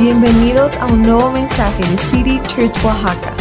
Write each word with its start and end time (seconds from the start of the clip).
Bienvenidos 0.00 0.78
a 0.78 0.86
un 0.86 1.02
nuevo 1.02 1.30
mensaje 1.30 1.82
de 1.86 1.98
City 1.98 2.40
Church 2.46 2.72
Oaxaca. 2.82 3.34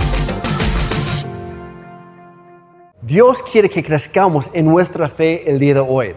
Dios 3.01 3.41
quiere 3.41 3.69
que 3.69 3.81
crezcamos 3.81 4.49
en 4.51 4.65
nuestra 4.65 5.07
fe 5.07 5.49
el 5.49 5.57
día 5.57 5.75
de 5.75 5.79
hoy. 5.79 6.15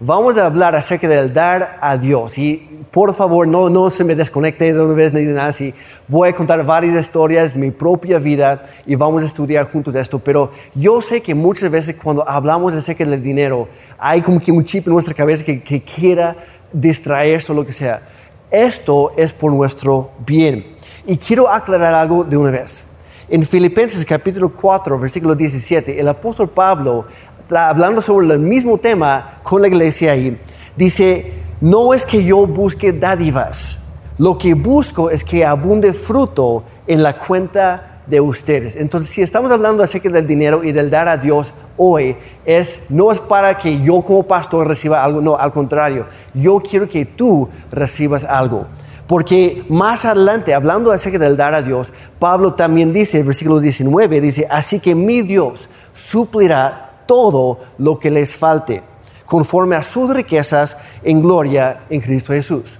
Vamos 0.00 0.38
a 0.38 0.46
hablar 0.46 0.74
acerca 0.74 1.06
del 1.06 1.34
dar 1.34 1.76
a 1.82 1.98
Dios. 1.98 2.38
Y 2.38 2.66
por 2.90 3.14
favor, 3.14 3.46
no, 3.46 3.68
no 3.68 3.90
se 3.90 4.04
me 4.04 4.14
desconecte 4.14 4.72
de 4.72 4.80
una 4.80 4.94
vez 4.94 5.12
ni 5.12 5.22
de 5.22 5.34
nada. 5.34 5.52
Si 5.52 5.74
voy 6.08 6.30
a 6.30 6.32
contar 6.34 6.64
varias 6.64 6.98
historias 6.98 7.52
de 7.52 7.60
mi 7.60 7.70
propia 7.70 8.18
vida 8.18 8.64
y 8.86 8.94
vamos 8.94 9.22
a 9.22 9.26
estudiar 9.26 9.70
juntos 9.70 9.94
esto. 9.96 10.18
Pero 10.18 10.50
yo 10.74 11.02
sé 11.02 11.20
que 11.20 11.34
muchas 11.34 11.70
veces 11.70 11.96
cuando 12.02 12.26
hablamos 12.26 12.72
acerca 12.72 13.04
del 13.04 13.22
dinero, 13.22 13.68
hay 13.98 14.22
como 14.22 14.40
que 14.40 14.50
un 14.50 14.64
chip 14.64 14.86
en 14.86 14.94
nuestra 14.94 15.12
cabeza 15.12 15.44
que, 15.44 15.62
que 15.62 15.82
quiera 15.82 16.34
distraerse 16.72 17.52
o 17.52 17.54
lo 17.54 17.66
que 17.66 17.74
sea. 17.74 18.13
Esto 18.54 19.12
es 19.16 19.32
por 19.32 19.52
nuestro 19.52 20.12
bien. 20.24 20.76
Y 21.04 21.16
quiero 21.16 21.50
aclarar 21.50 21.92
algo 21.92 22.22
de 22.22 22.36
una 22.36 22.52
vez. 22.52 22.84
En 23.28 23.42
Filipenses 23.42 24.04
capítulo 24.04 24.54
4, 24.54 24.96
versículo 24.96 25.34
17, 25.34 25.98
el 25.98 26.06
apóstol 26.06 26.48
Pablo, 26.48 27.04
hablando 27.50 28.00
sobre 28.00 28.32
el 28.32 28.38
mismo 28.38 28.78
tema 28.78 29.40
con 29.42 29.60
la 29.60 29.66
iglesia 29.66 30.12
ahí, 30.12 30.40
dice, 30.76 31.32
no 31.60 31.92
es 31.94 32.06
que 32.06 32.22
yo 32.22 32.46
busque 32.46 32.92
dádivas, 32.92 33.80
lo 34.18 34.38
que 34.38 34.54
busco 34.54 35.10
es 35.10 35.24
que 35.24 35.44
abunde 35.44 35.92
fruto 35.92 36.62
en 36.86 37.02
la 37.02 37.18
cuenta 37.18 37.93
de 38.06 38.20
ustedes. 38.20 38.76
Entonces, 38.76 39.10
si 39.10 39.22
estamos 39.22 39.50
hablando 39.50 39.82
acerca 39.82 40.08
del 40.10 40.26
dinero 40.26 40.62
y 40.62 40.72
del 40.72 40.90
dar 40.90 41.08
a 41.08 41.16
Dios 41.16 41.52
hoy, 41.76 42.16
es, 42.44 42.82
no 42.88 43.10
es 43.10 43.18
para 43.20 43.56
que 43.58 43.80
yo 43.80 44.02
como 44.02 44.22
pastor 44.24 44.66
reciba 44.66 45.02
algo, 45.02 45.20
no, 45.20 45.36
al 45.36 45.52
contrario, 45.52 46.06
yo 46.34 46.60
quiero 46.60 46.88
que 46.88 47.06
tú 47.06 47.48
recibas 47.70 48.24
algo. 48.24 48.66
Porque 49.06 49.64
más 49.68 50.04
adelante, 50.04 50.54
hablando 50.54 50.90
acerca 50.90 51.18
del 51.18 51.36
dar 51.36 51.54
a 51.54 51.62
Dios, 51.62 51.92
Pablo 52.18 52.54
también 52.54 52.92
dice, 52.92 53.22
versículo 53.22 53.60
19, 53.60 54.20
dice, 54.20 54.46
así 54.50 54.80
que 54.80 54.94
mi 54.94 55.22
Dios 55.22 55.68
suplirá 55.92 56.92
todo 57.06 57.60
lo 57.78 57.98
que 57.98 58.10
les 58.10 58.34
falte, 58.34 58.82
conforme 59.26 59.76
a 59.76 59.82
sus 59.82 60.14
riquezas 60.14 60.76
en 61.02 61.20
gloria 61.20 61.82
en 61.90 62.00
Cristo 62.00 62.32
Jesús. 62.32 62.78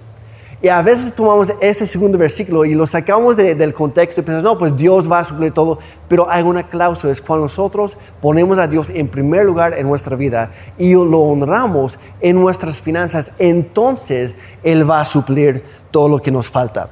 Y 0.62 0.69
a 0.69 0.80
veces 0.83 1.14
tomamos 1.14 1.52
este 1.60 1.86
segundo 1.86 2.16
versículo 2.16 2.64
y 2.64 2.74
lo 2.74 2.86
sacamos 2.86 3.36
del 3.36 3.74
contexto 3.74 4.20
y 4.20 4.24
pensamos, 4.24 4.44
no, 4.44 4.58
pues 4.58 4.77
Dios 4.77 5.10
va 5.10 5.19
a 5.19 5.24
suplir 5.24 5.52
todo. 5.52 5.78
Pero 6.08 6.30
hay 6.30 6.42
una 6.42 6.69
cláusula, 6.69 7.12
es 7.12 7.20
cuando 7.20 7.44
nosotros 7.44 7.98
ponemos 8.22 8.58
a 8.58 8.66
Dios 8.66 8.91
en 8.91 9.08
primer 9.08 9.44
lugar 9.44 9.75
en 9.75 9.86
nuestra 9.86 10.16
vida 10.16 10.50
y 10.78 10.94
lo 10.94 11.20
honramos 11.20 11.98
en 12.20 12.41
nuestras 12.41 12.80
finanzas, 12.80 13.32
entonces 13.38 14.34
Él 14.62 14.88
va 14.88 15.00
a 15.00 15.05
suplir 15.05 15.62
todo 15.91 16.08
lo 16.08 16.22
que 16.22 16.30
nos 16.30 16.48
falta. 16.48 16.88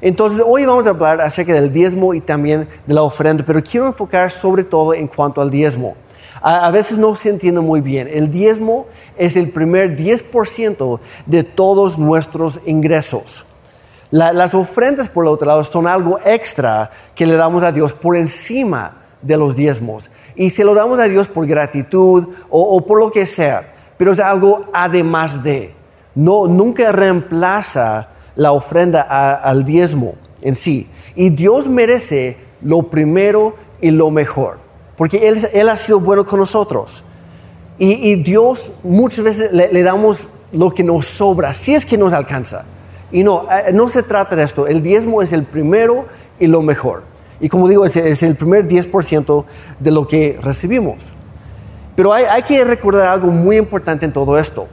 Entonces 0.00 0.42
hoy 0.44 0.64
vamos 0.64 0.86
a 0.86 0.90
hablar 0.90 1.20
acerca 1.20 1.52
del 1.52 1.72
diezmo 1.72 2.12
y 2.14 2.20
también 2.20 2.68
de 2.86 2.94
la 2.94 3.02
ofrenda, 3.02 3.44
pero 3.46 3.62
quiero 3.62 3.86
enfocar 3.86 4.30
sobre 4.30 4.64
todo 4.64 4.94
en 4.94 5.06
cuanto 5.06 5.40
al 5.40 5.50
diezmo. 5.50 5.94
A, 6.40 6.66
a 6.66 6.70
veces 6.72 6.98
no 6.98 7.14
se 7.14 7.28
entiende 7.28 7.60
muy 7.60 7.80
bien. 7.80 8.08
El 8.10 8.30
diezmo 8.30 8.86
es 9.16 9.36
el 9.36 9.50
primer 9.50 9.96
10% 9.96 11.00
de 11.26 11.44
todos 11.44 11.98
nuestros 11.98 12.60
ingresos. 12.66 13.44
las 14.10 14.54
ofrendas, 14.54 15.08
por 15.08 15.24
el 15.24 15.32
otro 15.32 15.46
lado, 15.46 15.64
son 15.64 15.86
algo 15.86 16.18
extra 16.24 16.90
que 17.14 17.26
le 17.26 17.36
damos 17.36 17.62
a 17.62 17.72
Dios 17.72 17.94
por 17.94 18.16
encima 18.16 19.02
de 19.22 19.36
los 19.36 19.56
diezmos. 19.56 20.10
Y 20.34 20.50
se 20.50 20.64
lo 20.64 20.74
damos 20.74 20.98
a 20.98 21.04
Dios 21.04 21.28
por 21.28 21.46
gratitud 21.46 22.28
o, 22.50 22.80
por 22.86 22.98
lo 22.98 23.10
que 23.10 23.24
sea, 23.24 23.72
pero 23.96 24.12
es 24.12 24.18
algo 24.18 24.66
además 24.72 25.42
de. 25.42 25.74
No, 26.14 26.46
nunca 26.46 26.92
reemplaza 26.92 28.08
la 28.36 28.52
ofrenda 28.52 29.02
al 29.02 29.64
diezmo 29.64 30.14
en 30.42 30.54
sí. 30.54 30.88
Y 31.14 31.30
Dios 31.30 31.68
merece 31.68 32.36
lo 32.60 32.84
primero 32.84 33.56
y 33.80 33.90
lo 33.90 34.10
mejor, 34.10 34.58
porque 34.96 35.28
Él, 35.28 35.38
él 35.52 35.68
ha 35.68 35.76
sido 35.76 36.00
bueno 36.00 36.24
con 36.24 36.38
nosotros. 36.40 37.04
Y, 37.78 38.16
Dios 38.16 38.72
muchas 38.84 39.24
veces 39.24 39.52
le, 39.52 39.82
damos 39.82 40.28
lo 40.52 40.72
que 40.72 40.84
nos 40.84 41.06
sobra, 41.06 41.54
si 41.54 41.74
es 41.74 41.84
que 41.84 41.98
nos 41.98 42.12
alcanza. 42.12 42.64
Y 43.10 43.24
no, 43.24 43.46
eh, 43.50 43.72
no 43.72 43.88
se 43.88 44.02
trata 44.02 44.36
de 44.36 44.44
esto. 44.44 44.66
El 44.66 44.82
diezmo 44.82 45.22
es 45.22 45.32
el 45.32 45.42
primero 45.42 46.06
y 46.38 46.46
lo 46.46 46.62
mejor. 46.62 47.02
Y 47.40 47.48
como 47.48 47.68
digo, 47.68 47.84
es, 47.84 48.22
el 48.22 48.36
primer 48.36 48.68
10% 48.68 49.44
de 49.80 49.90
lo 49.90 50.06
que 50.06 50.38
recibimos. 50.40 51.12
Pero 51.96 52.12
hay 52.12 52.42
que 52.42 52.64
recordar 52.64 53.08
algo 53.08 53.28
muy 53.28 53.56
importante 53.56 54.06
en 54.06 54.12
todo 54.12 54.38
esto. 54.38 54.68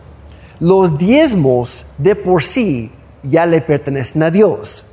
Los 0.59 0.97
diezmos 0.97 1.85
de 1.97 2.16
por 2.16 2.43
sí 2.43 2.91
ya 3.23 3.45
le 3.45 3.61
pertenecen 3.61 4.23
a 4.23 4.31
Dios. 4.31 4.85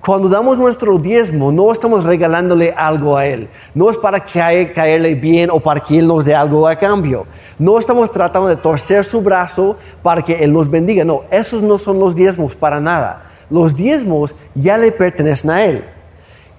Cuando 0.00 0.30
damos 0.30 0.58
nuestro 0.58 0.98
diezmo, 0.98 1.52
no 1.52 1.70
estamos 1.70 2.04
regalándole 2.04 2.72
algo 2.74 3.18
a 3.18 3.26
Él. 3.26 3.50
No 3.74 3.90
es 3.90 3.98
para 3.98 4.24
caerle 4.24 5.14
bien 5.14 5.50
o 5.50 5.60
para 5.60 5.80
que 5.80 5.98
Él 5.98 6.06
nos 6.06 6.24
dé 6.24 6.34
algo 6.34 6.66
a 6.66 6.74
cambio. 6.76 7.26
No 7.58 7.78
estamos 7.78 8.10
tratando 8.10 8.48
de 8.48 8.56
torcer 8.56 9.04
su 9.04 9.20
brazo 9.20 9.76
para 10.02 10.22
que 10.22 10.42
Él 10.42 10.54
nos 10.54 10.70
bendiga. 10.70 11.04
No, 11.04 11.24
esos 11.30 11.60
no 11.60 11.76
son 11.76 11.98
los 11.98 12.16
diezmos 12.16 12.56
para 12.56 12.80
nada. 12.80 13.30
Los 13.50 13.76
diezmos 13.76 14.34
ya 14.54 14.78
le 14.78 14.90
pertenecen 14.90 15.50
a 15.50 15.64
Él. 15.64 15.84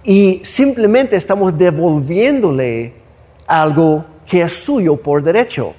Y 0.03 0.41
simplemente 0.43 1.15
estamos 1.15 1.57
devolviéndole 1.57 2.93
algo 3.47 4.05
que 4.27 4.43
es 4.43 4.53
suyo 4.53 4.97
por 4.97 5.23
derecho. 5.23 5.73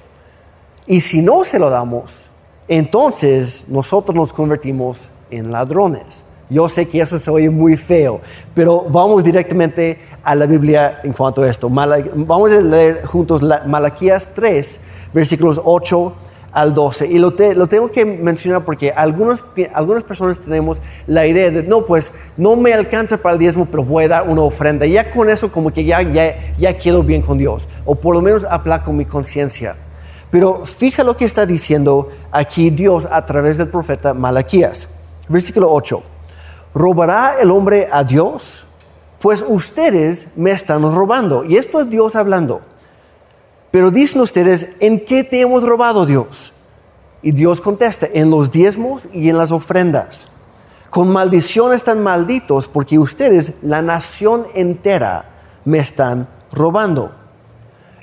Y 0.85 0.99
si 0.99 1.21
no 1.21 1.45
se 1.45 1.59
lo 1.59 1.69
damos, 1.69 2.29
entonces 2.67 3.69
nosotros 3.69 4.15
nos 4.15 4.33
convertimos 4.33 5.07
en 5.31 5.49
ladrones. 5.49 6.25
Yo 6.53 6.69
sé 6.69 6.87
que 6.87 7.01
eso 7.01 7.17
se 7.17 7.31
oye 7.31 7.49
muy 7.49 7.77
feo, 7.77 8.21
pero 8.53 8.85
vamos 8.87 9.23
directamente 9.23 9.97
a 10.23 10.35
la 10.35 10.45
Biblia 10.45 10.99
en 11.03 11.11
cuanto 11.11 11.41
a 11.41 11.49
esto. 11.49 11.67
vamos 11.67 12.51
a 12.51 12.61
leer 12.61 13.03
juntos 13.05 13.41
Malaquías 13.65 14.29
3, 14.35 14.79
versículos 15.11 15.59
8 15.63 16.13
al 16.51 16.75
12. 16.75 17.07
Y 17.07 17.17
lo, 17.17 17.33
lo 17.55 17.67
tengo 17.67 17.89
que 17.89 18.05
mencionar 18.05 18.63
porque 18.63 18.91
algunos, 18.91 19.43
algunas 19.73 20.03
personas 20.03 20.39
tenemos 20.39 20.77
la 21.07 21.25
idea 21.25 21.49
de, 21.49 21.63
no, 21.63 21.87
pues 21.87 22.11
no 22.37 22.55
me 22.55 22.71
alcanza 22.71 23.17
para 23.17 23.33
el 23.33 23.39
diezmo, 23.39 23.65
pero 23.65 23.83
voy 23.83 24.05
a 24.05 24.09
dar 24.09 24.29
una 24.29 24.43
ofrenda. 24.43 24.85
Ya 24.85 25.09
con 25.09 25.31
eso 25.31 25.51
como 25.51 25.73
que 25.73 25.83
ya, 25.83 26.03
ya, 26.03 26.53
ya 26.59 26.77
quedo 26.77 27.01
bien 27.01 27.23
con 27.23 27.39
Dios, 27.39 27.67
o 27.83 27.95
por 27.95 28.13
lo 28.13 28.21
menos 28.21 28.45
aplaco 28.47 28.93
mi 28.93 29.05
conciencia. 29.05 29.75
Pero 30.29 30.67
fija 30.67 31.03
lo 31.03 31.17
que 31.17 31.25
está 31.25 31.47
diciendo 31.47 32.09
aquí 32.31 32.69
Dios 32.69 33.07
a 33.11 33.25
través 33.25 33.57
del 33.57 33.69
profeta 33.69 34.13
Malaquías. 34.13 34.87
Versículo 35.27 35.71
8. 35.71 36.12
¿Robará 36.73 37.35
el 37.39 37.51
hombre 37.51 37.87
a 37.91 38.03
Dios? 38.03 38.65
Pues 39.19 39.45
ustedes 39.47 40.29
me 40.35 40.51
están 40.51 40.81
robando. 40.81 41.43
Y 41.43 41.57
esto 41.57 41.81
es 41.81 41.89
Dios 41.89 42.15
hablando. 42.15 42.61
Pero 43.71 43.89
dicen 43.89 44.21
ustedes, 44.21 44.75
¿en 44.79 45.03
qué 45.03 45.23
te 45.23 45.41
hemos 45.41 45.63
robado 45.63 46.05
Dios? 46.05 46.53
Y 47.21 47.31
Dios 47.31 47.61
contesta, 47.61 48.07
en 48.13 48.29
los 48.29 48.51
diezmos 48.51 49.07
y 49.13 49.29
en 49.29 49.37
las 49.37 49.51
ofrendas. 49.51 50.27
Con 50.89 51.09
maldición 51.09 51.73
están 51.73 52.03
malditos 52.03 52.67
porque 52.67 52.99
ustedes, 52.99 53.55
la 53.63 53.81
nación 53.81 54.45
entera, 54.53 55.25
me 55.65 55.79
están 55.79 56.27
robando. 56.51 57.11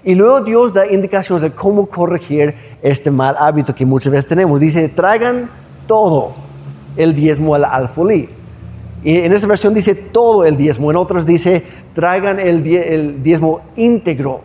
Y 0.02 0.14
luego 0.14 0.40
Dios 0.40 0.72
da 0.72 0.90
indicaciones 0.90 1.42
de 1.42 1.52
cómo 1.52 1.86
corregir 1.86 2.54
este 2.82 3.10
mal 3.10 3.36
hábito 3.38 3.74
que 3.74 3.84
muchas 3.84 4.12
veces 4.12 4.26
tenemos. 4.26 4.58
Dice, 4.58 4.88
traigan 4.88 5.50
todo 5.86 6.34
el 6.96 7.14
diezmo 7.14 7.54
al 7.54 7.64
alfolí. 7.64 8.28
Y 9.02 9.16
en 9.18 9.32
esta 9.32 9.46
versión 9.46 9.72
dice 9.72 9.94
todo 9.94 10.44
el 10.44 10.56
diezmo, 10.56 10.90
en 10.90 10.96
otros 10.96 11.24
dice 11.24 11.62
traigan 11.94 12.38
el, 12.38 13.22
diezmo 13.22 13.60
íntegro, 13.76 14.42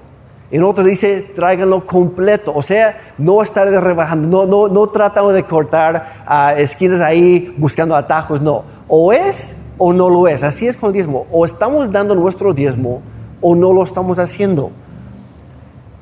en 0.50 0.64
otros 0.64 0.88
dice 0.88 1.22
tráiganlo 1.36 1.86
completo, 1.86 2.54
o 2.56 2.62
sea, 2.62 3.14
no 3.18 3.42
estar 3.42 3.68
rebajando, 3.68 4.46
no, 4.46 4.68
no, 4.68 4.74
no 4.74 4.88
tratando 4.88 5.32
de 5.32 5.44
cortar 5.44 6.56
esquinas 6.58 7.02
ahí 7.02 7.54
buscando 7.58 7.96
atajos, 7.96 8.42
no, 8.42 8.64
o 8.88 9.12
es 9.12 9.58
o 9.78 9.92
no 9.92 10.10
lo 10.10 10.28
es, 10.28 10.42
así 10.44 10.68
es 10.68 10.78
con 10.78 10.88
el 10.88 10.94
diezmo, 10.94 11.28
o 11.32 11.44
estamos 11.44 11.92
dando 11.92 12.16
nuestro 12.16 12.54
diezmo 12.54 13.02
o 13.42 13.56
no 13.56 13.74
lo 13.74 13.84
estamos 13.84 14.20
haciendo. 14.20 14.72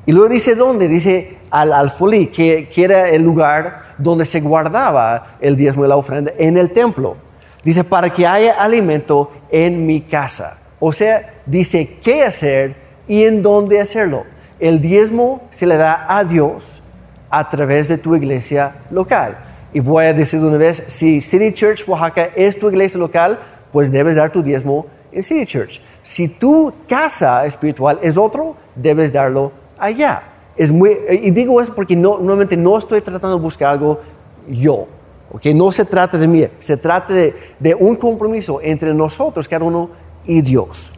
Y 0.06 0.12
luego 0.12 0.28
dice 0.28 0.54
dónde, 0.54 0.86
dice 0.86 1.38
al 1.50 1.72
alfolí, 1.72 2.28
que, 2.28 2.68
que 2.72 2.84
era 2.84 3.08
el 3.08 3.22
lugar 3.22 3.94
donde 3.98 4.24
se 4.24 4.40
guardaba 4.40 5.38
el 5.40 5.56
diezmo 5.56 5.84
y 5.84 5.88
la 5.88 5.96
ofrenda 5.96 6.32
en 6.38 6.56
el 6.56 6.70
templo. 6.70 7.16
Dice, 7.64 7.82
para 7.82 8.10
que 8.10 8.26
haya 8.26 8.62
alimento 8.62 9.32
en 9.50 9.86
mi 9.86 10.02
casa. 10.02 10.58
O 10.78 10.92
sea, 10.92 11.34
dice 11.46 11.96
qué 12.02 12.22
hacer 12.22 12.76
y 13.08 13.24
en 13.24 13.42
dónde 13.42 13.80
hacerlo. 13.80 14.24
El 14.60 14.80
diezmo 14.80 15.42
se 15.50 15.66
le 15.66 15.76
da 15.76 16.04
a 16.08 16.24
Dios 16.24 16.82
a 17.30 17.48
través 17.48 17.88
de 17.88 17.96
tu 17.96 18.14
iglesia 18.14 18.76
local. 18.90 19.36
Y 19.72 19.80
voy 19.80 20.04
a 20.04 20.12
decir 20.12 20.40
de 20.40 20.46
una 20.46 20.58
vez, 20.58 20.84
si 20.88 21.20
City 21.20 21.52
Church 21.52 21.88
Oaxaca 21.88 22.28
es 22.36 22.58
tu 22.58 22.68
iglesia 22.68 23.00
local, 23.00 23.38
pues 23.72 23.90
debes 23.90 24.16
dar 24.16 24.30
tu 24.30 24.42
diezmo 24.42 24.86
en 25.10 25.22
City 25.22 25.46
Church. 25.46 25.80
Si 26.02 26.28
tu 26.28 26.72
casa 26.86 27.46
espiritual 27.46 27.98
es 28.02 28.18
otro, 28.18 28.56
debes 28.76 29.10
darlo 29.10 29.52
allá. 29.78 30.22
Y 30.56 31.30
digo 31.30 31.60
eso 31.60 31.74
porque 31.74 31.96
no, 31.96 32.18
normalmente 32.18 32.56
no 32.56 32.76
estoy 32.78 33.00
tratando 33.00 33.36
de 33.36 33.42
buscar 33.42 33.70
algo 33.70 34.00
yo 34.48 34.86
¿ok? 35.34 35.46
No 35.46 35.72
se 35.72 35.84
trata 35.84 36.16
de 36.16 36.28
mí, 36.28 36.46
se 36.60 36.76
trata 36.76 37.12
de, 37.12 37.34
de 37.58 37.74
un 37.74 37.96
compromiso 37.96 38.60
entre 38.62 38.94
nosotros, 38.94 39.48
cada 39.48 39.64
uno, 39.64 39.90
y 40.24 40.40
Dios. 40.40 40.92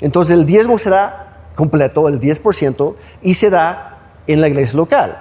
Entonces 0.00 0.36
el 0.36 0.46
diezmo 0.46 0.78
será 0.78 1.48
completo, 1.56 2.08
el 2.08 2.20
10%, 2.20 2.94
y 3.22 3.34
se 3.34 3.50
da 3.50 3.98
en 4.26 4.40
la 4.40 4.48
iglesia 4.48 4.76
local. 4.76 5.18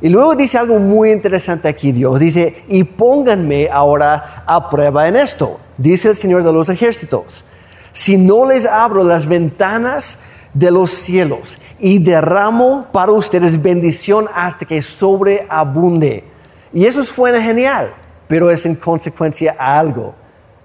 Y 0.00 0.08
luego 0.08 0.34
dice 0.34 0.58
algo 0.58 0.80
muy 0.80 1.12
interesante 1.12 1.68
aquí 1.68 1.92
Dios. 1.92 2.18
Dice, 2.18 2.64
y 2.68 2.82
pónganme 2.82 3.68
ahora 3.70 4.42
a 4.44 4.68
prueba 4.68 5.06
en 5.06 5.14
esto. 5.14 5.60
Dice 5.78 6.08
el 6.08 6.16
Señor 6.16 6.42
de 6.42 6.52
los 6.52 6.68
ejércitos. 6.68 7.44
Si 7.92 8.16
no 8.16 8.44
les 8.46 8.66
abro 8.66 9.04
las 9.04 9.26
ventanas 9.26 10.18
de 10.52 10.72
los 10.72 10.90
cielos 10.90 11.58
y 11.78 12.00
derramo 12.00 12.86
para 12.92 13.12
ustedes 13.12 13.62
bendición 13.62 14.28
hasta 14.34 14.66
que 14.66 14.82
sobreabunde. 14.82 16.31
Y 16.72 16.86
eso 16.86 17.02
suena 17.02 17.40
genial, 17.42 17.92
pero 18.28 18.50
es 18.50 18.64
en 18.64 18.74
consecuencia 18.74 19.54
a 19.58 19.78
algo, 19.78 20.14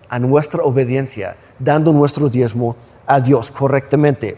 a 0.07 0.19
nuestra 0.19 0.63
obediencia, 0.63 1.35
dando 1.59 1.91
nuestro 1.91 2.29
diezmo 2.29 2.75
a 3.05 3.19
Dios 3.19 3.51
correctamente. 3.51 4.37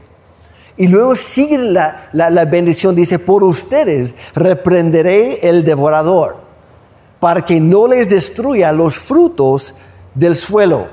Y 0.78 0.88
luego 0.88 1.16
sigue 1.16 1.58
la, 1.58 2.10
la, 2.14 2.46
bendición, 2.46 2.96
dice, 2.96 3.20
por 3.20 3.44
ustedes 3.44 4.16
reprenderé 4.34 5.48
el 5.48 5.64
devorador, 5.64 6.38
para 7.20 7.42
que 7.44 7.60
no 7.60 7.88
les 7.88 8.10
destruya 8.10 8.72
los 8.72 8.98
frutos 8.98 9.76
del 10.16 10.38
suelo. 10.38 10.88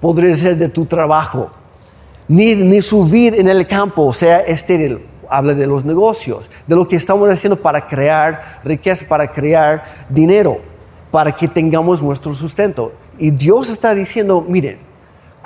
Podría 0.00 0.34
ser 0.34 0.56
de 0.56 0.68
tu 0.68 0.86
trabajo, 0.86 1.52
ni, 2.26 2.56
ni 2.56 2.82
su 2.82 3.04
vida 3.04 3.36
en 3.36 3.48
el 3.48 3.66
campo 3.66 4.12
sea 4.12 4.40
estéril. 4.40 5.06
Habla 5.30 5.54
de 5.54 5.66
los 5.66 5.84
negocios, 5.84 6.50
de 6.66 6.76
lo 6.76 6.86
que 6.86 6.96
estamos 6.96 7.28
haciendo 7.30 7.56
para 7.56 7.86
crear 7.86 8.60
riqueza, 8.64 9.04
para 9.08 9.28
crear 9.28 9.84
dinero, 10.08 10.58
para 11.10 11.32
que 11.32 11.48
tengamos 11.48 12.02
nuestro 12.02 12.34
sustento. 12.34 12.92
Y 13.18 13.30
Dios 13.30 13.70
está 13.70 13.94
diciendo, 13.94 14.44
miren, 14.46 14.78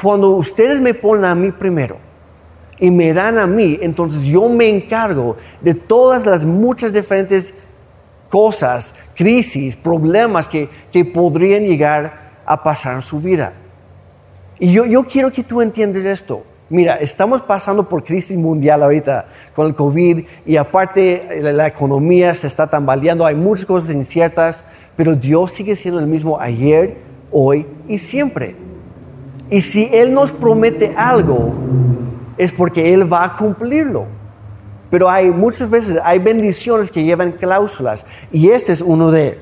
cuando 0.00 0.30
ustedes 0.30 0.80
me 0.80 0.94
ponen 0.94 1.24
a 1.24 1.34
mí 1.34 1.52
primero, 1.52 1.98
y 2.80 2.90
me 2.90 3.12
dan 3.12 3.38
a 3.38 3.46
mí, 3.46 3.78
entonces 3.82 4.24
yo 4.24 4.48
me 4.48 4.68
encargo 4.68 5.36
de 5.60 5.74
todas 5.74 6.24
las 6.24 6.44
muchas 6.44 6.92
diferentes 6.92 7.52
cosas, 8.30 8.94
crisis, 9.14 9.76
problemas 9.76 10.48
que, 10.48 10.68
que 10.90 11.04
podrían 11.04 11.64
llegar 11.64 12.30
a 12.46 12.62
pasar 12.62 12.94
en 12.94 13.02
su 13.02 13.20
vida. 13.20 13.52
Y 14.58 14.72
yo, 14.72 14.86
yo 14.86 15.04
quiero 15.04 15.30
que 15.30 15.42
tú 15.42 15.60
entiendas 15.60 16.04
esto. 16.04 16.44
Mira, 16.70 16.98
estamos 16.98 17.42
pasando 17.42 17.88
por 17.88 18.04
crisis 18.04 18.36
mundial 18.36 18.84
ahorita 18.84 19.26
con 19.56 19.66
el 19.66 19.74
COVID 19.74 20.24
y 20.46 20.56
aparte 20.56 21.40
la, 21.42 21.52
la 21.52 21.66
economía 21.66 22.32
se 22.36 22.46
está 22.46 22.68
tambaleando, 22.68 23.26
hay 23.26 23.34
muchas 23.34 23.66
cosas 23.66 23.92
inciertas, 23.92 24.62
pero 24.96 25.16
Dios 25.16 25.50
sigue 25.50 25.74
siendo 25.74 25.98
el 25.98 26.06
mismo 26.06 26.40
ayer, 26.40 26.98
hoy 27.32 27.66
y 27.88 27.98
siempre. 27.98 28.54
Y 29.50 29.62
si 29.62 29.90
Él 29.92 30.14
nos 30.14 30.30
promete 30.30 30.94
algo, 30.96 31.52
es 32.38 32.52
porque 32.52 32.94
Él 32.94 33.12
va 33.12 33.24
a 33.24 33.34
cumplirlo. 33.34 34.06
Pero 34.90 35.10
hay 35.10 35.32
muchas 35.32 35.68
veces, 35.68 35.98
hay 36.04 36.20
bendiciones 36.20 36.92
que 36.92 37.02
llevan 37.02 37.32
cláusulas 37.32 38.06
y 38.30 38.50
este 38.50 38.72
es 38.72 38.80
uno 38.80 39.10
de 39.10 39.38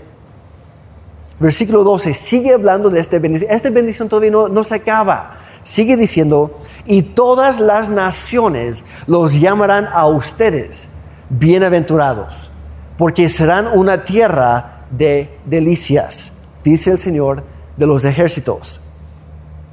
Versículo 1.41 1.85
12, 1.85 2.15
sigue 2.15 2.53
hablando 2.53 2.91
de 2.91 2.99
esta 2.99 3.19
bendición. 3.21 3.53
Esta 3.53 3.71
bendición 3.71 4.09
todavía 4.09 4.33
no 4.33 4.65
se 4.65 4.75
acaba. 4.75 5.38
Sigue 5.69 5.99
diciendo, 5.99 6.59
y 6.87 7.03
todas 7.03 7.61
las 7.61 7.91
naciones 7.91 8.85
los 9.07 9.39
llamarán 9.39 9.87
a 9.93 10.07
ustedes 10.07 10.89
bienaventurados, 11.29 12.51
porque 12.97 13.29
serán 13.29 13.69
una 13.79 14.03
tierra 14.03 14.87
de 14.91 15.39
delicias, 15.45 16.33
dice 16.65 16.91
el 16.91 16.99
Señor 16.99 17.45
de 17.77 17.87
los 17.87 18.07
ejércitos. 18.07 18.81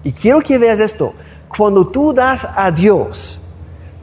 Y 0.04 0.12
quiero 0.12 0.42
que 0.42 0.58
veas 0.58 0.82
esto. 0.82 1.14
Cuando 1.48 1.88
tú 1.88 2.12
das 2.12 2.46
a 2.54 2.72
Dios, 2.72 3.40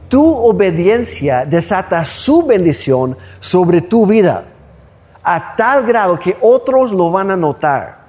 tu 0.09 0.25
obediencia 0.25 1.45
desata 1.45 2.03
su 2.03 2.43
bendición 2.47 3.15
sobre 3.39 3.81
tu 3.81 4.07
vida, 4.07 4.45
a 5.21 5.55
tal 5.55 5.85
grado 5.85 6.19
que 6.19 6.35
otros 6.41 6.91
lo 6.91 7.11
van 7.11 7.29
a 7.29 7.37
notar. 7.37 7.99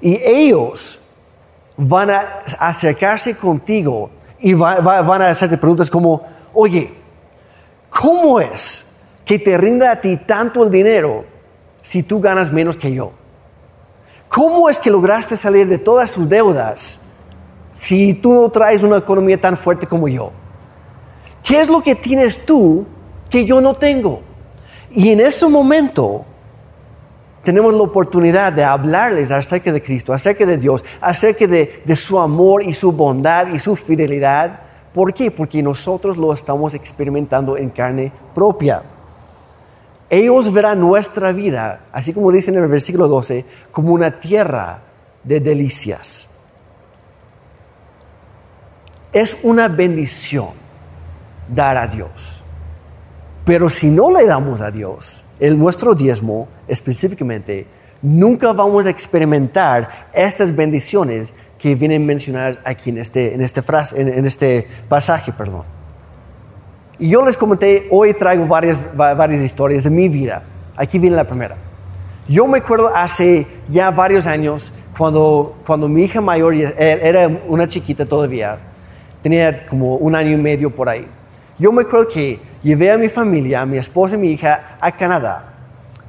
Y 0.00 0.20
ellos 0.24 0.97
van 1.78 2.10
a 2.10 2.40
acercarse 2.58 3.36
contigo 3.36 4.10
y 4.40 4.52
van 4.52 5.22
a 5.22 5.30
hacerte 5.30 5.56
preguntas 5.56 5.88
como, 5.88 6.22
oye, 6.52 6.92
¿cómo 7.88 8.40
es 8.40 8.96
que 9.24 9.38
te 9.38 9.56
rinda 9.56 9.92
a 9.92 10.00
ti 10.00 10.16
tanto 10.16 10.64
el 10.64 10.70
dinero 10.70 11.24
si 11.80 12.02
tú 12.02 12.20
ganas 12.20 12.52
menos 12.52 12.76
que 12.76 12.92
yo? 12.92 13.12
¿Cómo 14.28 14.68
es 14.68 14.80
que 14.80 14.90
lograste 14.90 15.36
salir 15.36 15.68
de 15.68 15.78
todas 15.78 16.12
tus 16.12 16.28
deudas 16.28 17.02
si 17.70 18.12
tú 18.12 18.34
no 18.34 18.50
traes 18.50 18.82
una 18.82 18.98
economía 18.98 19.40
tan 19.40 19.56
fuerte 19.56 19.86
como 19.86 20.08
yo? 20.08 20.32
¿Qué 21.44 21.60
es 21.60 21.68
lo 21.68 21.80
que 21.80 21.94
tienes 21.94 22.44
tú 22.44 22.86
que 23.30 23.44
yo 23.44 23.60
no 23.60 23.74
tengo? 23.74 24.20
Y 24.90 25.10
en 25.10 25.20
ese 25.20 25.48
momento 25.48 26.26
tenemos 27.44 27.72
la 27.72 27.82
oportunidad 27.82 28.52
de 28.52 28.64
hablarles 28.64 29.30
acerca 29.30 29.72
de 29.72 29.82
Cristo, 29.82 30.12
acerca 30.12 30.44
de 30.44 30.56
Dios, 30.56 30.84
acerca 31.00 31.46
de, 31.46 31.82
de, 31.84 31.96
su 31.96 32.18
amor 32.18 32.62
y 32.62 32.72
su 32.72 32.92
bondad 32.92 33.48
y 33.48 33.58
su 33.58 33.76
fidelidad. 33.76 34.60
¿Por 34.92 35.14
qué? 35.14 35.30
Porque 35.30 35.62
nosotros 35.62 36.16
lo 36.16 36.32
estamos 36.32 36.74
experimentando 36.74 37.56
en 37.56 37.70
carne 37.70 38.12
propia. 38.34 38.82
Ellos 40.10 40.52
verán 40.52 40.80
nuestra 40.80 41.32
vida, 41.32 41.86
así 41.92 42.12
como 42.12 42.32
dicen 42.32 42.54
en 42.56 42.62
el 42.62 42.68
versículo 42.68 43.08
12, 43.08 43.44
como 43.70 43.92
una 43.92 44.10
tierra 44.20 44.80
de 45.22 45.40
delicias 45.40 46.28
es 49.12 49.40
una 49.42 49.68
bendición 49.68 50.50
dar 51.48 51.76
a 51.76 51.86
Dios. 51.86 52.42
Pero 53.48 53.70
si 53.70 53.88
no 53.88 54.12
le 54.12 54.26
damos 54.26 54.60
a 54.60 54.70
Dios 54.70 55.24
el 55.40 55.58
nuestro 55.58 55.94
diezmo 55.94 56.48
específicamente, 56.68 57.66
nunca 58.02 58.52
vamos 58.52 58.84
a 58.84 58.90
experimentar 58.90 59.88
estas 60.12 60.54
bendiciones 60.54 61.32
que 61.58 61.74
vienen 61.74 62.04
mencionadas 62.04 62.58
aquí 62.62 62.90
en 62.90 62.98
este, 62.98 63.32
en 63.32 63.40
este, 63.40 63.62
frase, 63.62 63.98
en, 63.98 64.26
este 64.26 64.68
pasaje. 64.86 65.32
Perdón. 65.32 65.62
Y 66.98 67.08
yo 67.08 67.24
les 67.24 67.38
comenté, 67.38 67.88
hoy 67.90 68.12
traigo 68.12 68.44
varias, 68.44 68.78
varias 68.94 69.40
historias 69.40 69.84
de 69.84 69.90
mi 69.90 70.10
vida. 70.10 70.42
Aquí 70.76 70.98
viene 70.98 71.16
la 71.16 71.24
primera. 71.24 71.56
Yo 72.28 72.46
me 72.46 72.58
acuerdo 72.58 72.94
hace 72.94 73.46
ya 73.66 73.90
varios 73.90 74.26
años, 74.26 74.70
cuando, 74.94 75.56
cuando 75.66 75.88
mi 75.88 76.02
hija 76.02 76.20
mayor 76.20 76.52
era 76.54 77.30
una 77.48 77.66
chiquita 77.66 78.04
todavía, 78.04 78.58
tenía 79.22 79.62
como 79.62 79.96
un 79.96 80.14
año 80.14 80.32
y 80.32 80.36
medio 80.36 80.68
por 80.68 80.90
ahí. 80.90 81.08
Yo 81.58 81.72
me 81.72 81.82
acuerdo 81.82 82.08
que 82.08 82.40
llevé 82.62 82.90
a 82.92 82.98
mi 82.98 83.08
familia, 83.08 83.62
a 83.62 83.66
mi 83.66 83.78
esposa 83.78 84.14
y 84.14 84.18
mi 84.18 84.28
hija 84.28 84.76
a 84.80 84.92
Canadá 84.92 85.54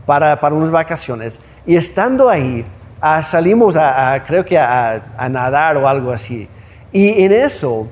para, 0.06 0.40
para 0.40 0.56
unas 0.56 0.72
vacaciones 0.72 1.40
y 1.66 1.76
estando 1.76 2.30
ahí 2.30 2.66
ah, 3.02 3.24
salimos 3.24 3.76
a, 3.76 4.24
creo 4.26 4.46
que 4.46 4.58
a, 4.58 5.02
nadar 5.30 5.78
o 5.78 5.88
algo 5.88 6.12
así. 6.12 6.48
Y 6.92 7.24
en 7.24 7.32
eso 7.32 7.88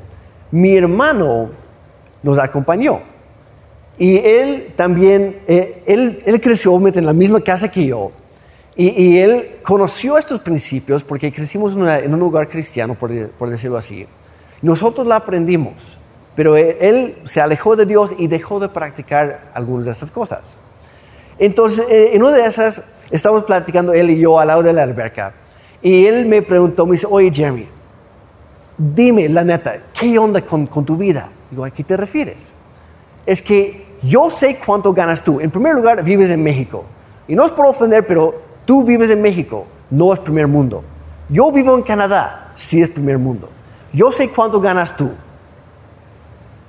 mi 0.52 0.76
hermano 0.76 1.50
nos 2.24 2.38
acompañó. 2.38 3.02
Y 3.98 4.18
él 4.18 4.74
también, 4.76 5.40
eh, 5.48 5.84
él, 5.88 6.42
creció 6.42 6.76
en 6.88 7.06
la 7.06 7.14
misma 7.14 7.42
casa 7.42 7.70
que 7.70 7.86
yo. 7.86 8.12
Y, 8.76 9.18
él 9.18 9.58
conoció 9.64 10.20
estos 10.20 10.40
principios 10.42 11.04
porque 11.04 11.32
crecimos 11.32 11.74
en, 11.74 12.14
un 12.14 12.20
lugar 12.20 12.48
cristiano, 12.48 12.94
por 12.94 13.50
decirlo 13.50 13.78
así. 13.78 14.06
Nosotros 14.62 15.08
la 15.08 15.16
aprendimos, 15.16 15.98
pero 16.38 16.56
él 16.56 17.18
se 17.24 17.42
alejó 17.42 17.76
de 17.76 17.88
Dios 17.88 18.12
y 18.16 18.28
dejó 18.28 18.60
de 18.60 18.70
practicar 18.70 19.50
algunas 19.56 19.86
de 19.86 19.92
estas 19.92 20.12
cosas. 20.12 20.54
Entonces, 21.40 21.88
eh, 21.90 22.12
en 22.14 22.22
una 22.22 22.38
de 22.38 22.46
esas, 22.46 22.84
estábamos 23.10 23.46
platicando 23.46 23.92
él 23.92 24.12
y 24.12 24.20
yo 24.20 24.40
al 24.40 24.50
lado 24.50 24.62
de 24.62 24.72
la 24.72 24.84
alberca. 24.84 25.34
Y 25.82 26.06
él 26.06 26.28
me 26.28 26.44
preguntó, 26.44 26.86
me 26.86 26.92
dice, 26.92 27.08
oye 27.10 27.32
Jeremy, 27.34 27.66
dime 28.78 29.28
la 29.30 29.44
neta, 29.44 29.78
¿qué 30.00 30.20
onda 30.20 30.42
con, 30.44 30.68
con 30.68 30.86
tu 30.86 30.96
vida? 30.96 31.28
Digo, 31.50 31.66
¿a 31.66 31.72
qué 31.72 31.84
te 31.84 31.98
refieres? 31.98 32.52
Es 33.26 33.42
que 33.42 33.98
yo 34.04 34.30
sé 34.30 34.60
cuánto 34.64 34.94
ganas 34.94 35.24
tú. 35.24 35.42
En 35.42 35.50
primer 35.50 35.74
lugar, 35.74 36.04
vives 36.04 36.30
en 36.30 36.44
México. 36.44 36.86
Y 37.28 37.34
no 37.34 37.46
es 37.46 37.52
por 37.52 37.66
ofender, 37.66 38.06
pero 38.06 38.40
tú 38.64 38.84
vives 38.84 39.10
en 39.10 39.24
México, 39.24 39.66
no 39.90 40.14
es 40.14 40.20
primer 40.20 40.48
mundo. 40.48 40.84
Yo 41.30 41.52
vivo 41.52 41.76
en 41.76 41.82
Canadá, 41.82 42.54
sí 42.56 42.80
es 42.80 42.92
primer 42.92 43.18
mundo 43.18 43.50
yo 43.94 44.12
sé 44.12 44.30
cuánto 44.30 44.60
ganas 44.62 44.96
tú. 44.96 45.12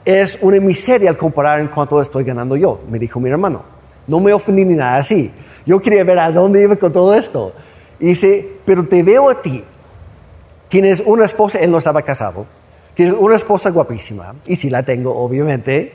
Es 0.09 0.38
una 0.41 0.59
miseria 0.59 1.11
al 1.11 1.19
comparar 1.19 1.61
en 1.61 1.69
cuánto 1.69 2.00
estoy 2.00 2.25
ganando 2.25 2.57
yo, 2.57 2.81
me 2.88 2.99
dijo 2.99 3.21
mi 3.21 3.29
hermano. 3.29 3.62
No 4.07 4.21
me 4.21 4.33
ofendí 4.33 4.65
ni 4.65 4.73
nada 4.73 4.97
así. 4.97 5.31
Yo 5.67 5.81
quería 5.81 6.03
ver 6.03 6.19
a 6.19 6.33
dónde 6.33 6.62
iba 6.62 6.77
con 6.77 6.91
todo 6.91 7.15
esto. 7.15 7.53
Y 8.00 8.07
dice, 8.07 8.53
pero 8.65 8.87
te 8.87 9.03
veo 9.03 9.29
a 9.29 9.43
ti. 9.43 9.62
Tienes 10.69 11.03
una 11.05 11.27
esposa, 11.27 11.59
él 11.59 11.71
no 11.71 11.77
estaba 11.77 12.00
casado. 12.00 12.47
Tienes 12.95 13.17
una 13.19 13.37
esposa 13.37 13.69
guapísima, 13.69 14.35
y 14.47 14.57
sí 14.57 14.71
la 14.71 14.83
tengo, 14.83 15.15
obviamente. 15.15 15.93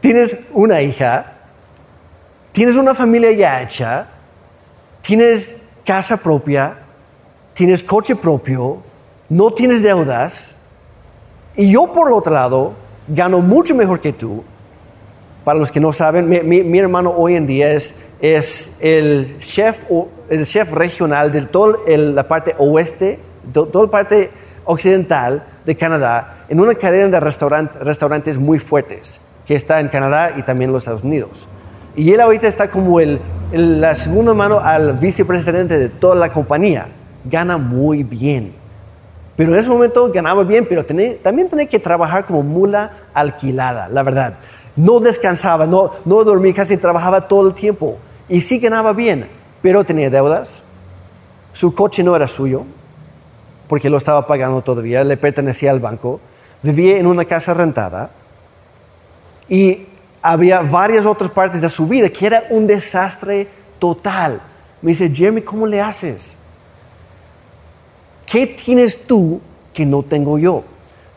Tienes 0.00 0.36
una 0.52 0.82
hija. 0.82 1.38
Tienes 2.52 2.76
una 2.76 2.94
familia 2.94 3.32
ya 3.32 3.62
hecha. 3.62 4.08
Tienes 5.00 5.62
casa 5.86 6.18
propia, 6.18 6.80
tienes 7.54 7.82
coche 7.82 8.14
propio, 8.14 8.82
no 9.30 9.52
tienes 9.52 9.82
deudas, 9.82 10.50
y 11.56 11.72
yo 11.72 11.90
por 11.94 12.12
otro 12.12 12.34
lado 12.34 12.81
gano 13.14 13.40
mucho 13.40 13.74
mejor 13.74 14.00
que 14.00 14.12
tú. 14.12 14.42
Para 15.44 15.58
los 15.58 15.72
que 15.72 15.80
no 15.80 15.92
saben, 15.92 16.28
mi, 16.28 16.78
hermano 16.78 17.10
hoy 17.10 17.34
en 17.34 17.46
día 17.46 17.72
es, 17.72 17.96
es 18.20 18.78
el, 18.80 19.38
chef, 19.40 19.84
el 20.28 20.46
chef 20.46 20.72
regional 20.72 21.32
de 21.32 21.42
toda 21.42 21.78
la 21.88 22.28
parte 22.28 22.54
oeste, 22.58 23.18
de 23.44 23.52
toda 23.52 23.86
la 23.86 23.90
parte 23.90 24.30
occidental 24.64 25.44
de 25.66 25.76
Canadá, 25.76 26.44
en 26.48 26.60
una 26.60 26.74
cadena 26.74 27.08
de 27.08 27.20
restaurantes 27.20 28.38
muy 28.38 28.60
fuertes, 28.60 29.20
que 29.44 29.56
está 29.56 29.80
en 29.80 29.88
Canadá 29.88 30.34
y 30.36 30.42
también 30.42 30.68
en 30.70 30.74
los 30.74 30.84
Estados 30.84 31.02
Unidos. 31.02 31.48
Y 31.96 32.12
él 32.12 32.20
ahorita 32.20 32.46
está 32.46 32.70
como 32.70 33.00
el, 33.00 33.20
la 33.52 33.96
segunda 33.96 34.34
mano 34.34 34.60
al 34.60 34.94
vicepresidente 34.94 35.76
de 35.76 35.88
toda 35.88 36.14
la 36.14 36.30
compañía. 36.30 36.86
Gana 37.24 37.58
muy 37.58 38.04
bien. 38.04 38.61
Pero 39.36 39.54
en 39.54 39.60
ese 39.60 39.70
momento 39.70 40.10
ganaba 40.12 40.44
bien, 40.44 40.66
pero 40.68 40.84
también 40.84 41.48
tenía 41.48 41.66
que 41.66 41.78
trabajar 41.78 42.26
como 42.26 42.42
mula 42.42 42.90
alquilada, 43.14 43.88
la 43.88 44.02
verdad. 44.02 44.34
No 44.76 45.00
descansaba, 45.00 45.66
no, 45.66 45.92
no 46.04 46.24
dormía, 46.24 46.52
casi 46.54 46.76
trabajaba 46.76 47.28
todo 47.28 47.48
el 47.48 47.54
tiempo. 47.54 47.98
Y 48.28 48.40
sí 48.40 48.58
ganaba 48.58 48.92
bien, 48.92 49.26
pero 49.62 49.84
tenía 49.84 50.10
deudas. 50.10 50.62
Su 51.52 51.74
coche 51.74 52.02
no 52.02 52.14
era 52.14 52.28
suyo, 52.28 52.64
porque 53.68 53.88
lo 53.88 53.96
estaba 53.96 54.26
pagando 54.26 54.60
todavía, 54.60 55.02
le 55.04 55.16
pertenecía 55.16 55.70
al 55.70 55.80
banco. 55.80 56.20
Vivía 56.62 56.98
en 56.98 57.06
una 57.06 57.24
casa 57.24 57.54
rentada. 57.54 58.10
Y 59.48 59.86
había 60.20 60.60
varias 60.60 61.04
otras 61.04 61.30
partes 61.30 61.60
de 61.60 61.68
su 61.68 61.86
vida 61.88 62.08
que 62.08 62.26
era 62.26 62.44
un 62.50 62.66
desastre 62.66 63.48
total. 63.78 64.40
Me 64.80 64.90
dice, 64.90 65.10
Jeremy, 65.10 65.42
¿cómo 65.42 65.66
le 65.66 65.80
haces? 65.80 66.36
¿Qué 68.32 68.46
tienes 68.46 69.06
tú 69.06 69.42
que 69.74 69.84
no 69.84 70.02
tengo 70.02 70.38
yo? 70.38 70.64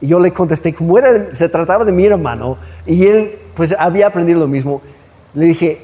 Y 0.02 0.08
yo 0.08 0.20
le 0.20 0.34
contesté, 0.34 0.74
como 0.74 0.98
era, 0.98 1.34
se 1.34 1.48
trataba 1.48 1.86
de 1.86 1.94
mi 1.94 2.06
hermano, 2.06 2.58
y 2.86 3.06
él 3.06 3.40
pues 3.56 3.74
había 3.80 4.08
aprendido 4.08 4.42
lo 4.42 4.50
mismo, 4.50 4.82
le 5.34 5.46
dije, 5.46 5.80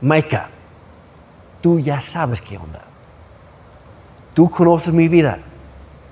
Maika, 0.00 0.48
tú 1.60 1.80
ya 1.80 2.00
sabes 2.00 2.40
qué 2.40 2.56
onda. 2.56 2.84
Tú 4.32 4.48
conoces 4.48 4.94
mi 4.94 5.08
vida. 5.08 5.40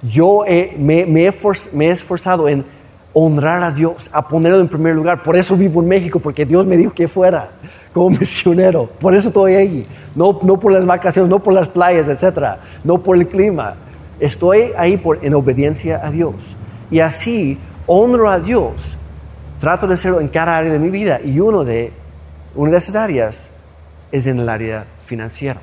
Yo 0.03 0.43
me, 0.77 1.05
he 1.05 1.89
esforzado 1.89 2.49
en 2.49 2.65
honrar 3.13 3.63
a 3.63 3.71
Dios, 3.71 4.11
a 4.11 4.27
ponerlo 4.27 4.59
en 4.59 4.67
primer 4.67 4.97
lugar. 4.97 5.23
Por 5.23 5.37
eso 5.37 5.57
vivo 5.57 5.81
en 5.83 5.87
México, 5.87 6.19
porque 6.19 6.45
Dios 6.45 6.67
me 6.67 6.77
dijo 6.77 6.93
que 6.93 7.07
fuera 7.07 7.53
como 7.93 8.11
misionero. 8.19 8.87
Por 8.87 9.15
eso 9.15 9.29
estoy 9.29 9.55
ahí. 9.55 9.87
No, 10.17 10.41
no 10.43 10.59
por 10.59 10.73
las 10.73 10.85
vacaciones, 10.85 11.31
no 11.31 11.39
por 11.39 11.55
las 11.55 11.69
playas, 11.69 12.09
etcétera, 12.09 12.59
no 12.83 13.01
por 13.01 13.17
el 13.17 13.29
clima. 13.29 13.77
Estoy 14.21 14.73
ahí 14.77 14.97
por, 14.97 15.25
en 15.25 15.35
obediencia 15.35 16.01
a 16.05 16.11
Dios. 16.11 16.57
Y 16.91 17.01
así 17.01 17.59
honro 17.87 18.31
a 18.31 18.39
Dios. 18.39 18.97
Trato 19.61 19.87
de 19.87 19.95
hacerlo 19.95 20.21
en 20.21 20.29
cada 20.29 20.57
área 20.57 20.73
de 20.73 20.79
mi 20.79 20.91
vida. 20.91 21.21
Y 21.25 21.41
uno 21.41 21.65
de, 21.65 21.93
una 22.55 22.71
de 22.71 22.79
esas 22.79 22.95
áreas 22.95 23.51
es 24.11 24.27
en 24.27 24.39
el 24.41 24.49
área 24.49 24.87
financiera. 25.05 25.61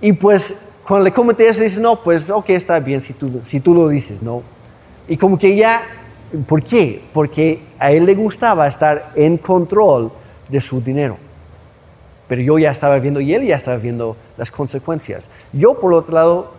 Y 0.00 0.12
pues 0.12 0.68
cuando 0.86 1.04
le 1.04 1.12
comenté 1.12 1.48
eso, 1.48 1.60
dice, 1.60 1.80
no, 1.80 1.96
pues 2.02 2.30
ok, 2.30 2.50
está 2.50 2.78
bien 2.80 3.02
si 3.02 3.12
tú, 3.12 3.40
si 3.42 3.60
tú 3.60 3.74
lo 3.74 3.88
dices, 3.88 4.22
¿no? 4.22 4.42
Y 5.08 5.16
como 5.16 5.38
que 5.38 5.54
ya, 5.54 5.82
¿por 6.46 6.62
qué? 6.62 7.02
Porque 7.12 7.60
a 7.78 7.92
él 7.92 8.06
le 8.06 8.14
gustaba 8.14 8.66
estar 8.66 9.12
en 9.14 9.38
control 9.38 10.10
de 10.48 10.60
su 10.60 10.80
dinero. 10.82 11.16
Pero 12.26 12.42
yo 12.42 12.58
ya 12.58 12.70
estaba 12.70 12.98
viendo, 12.98 13.20
y 13.20 13.34
él 13.34 13.46
ya 13.46 13.56
estaba 13.56 13.76
viendo 13.78 14.16
las 14.38 14.50
consecuencias. 14.50 15.28
Yo, 15.52 15.74
por 15.74 15.92
otro 15.92 16.14
lado, 16.14 16.52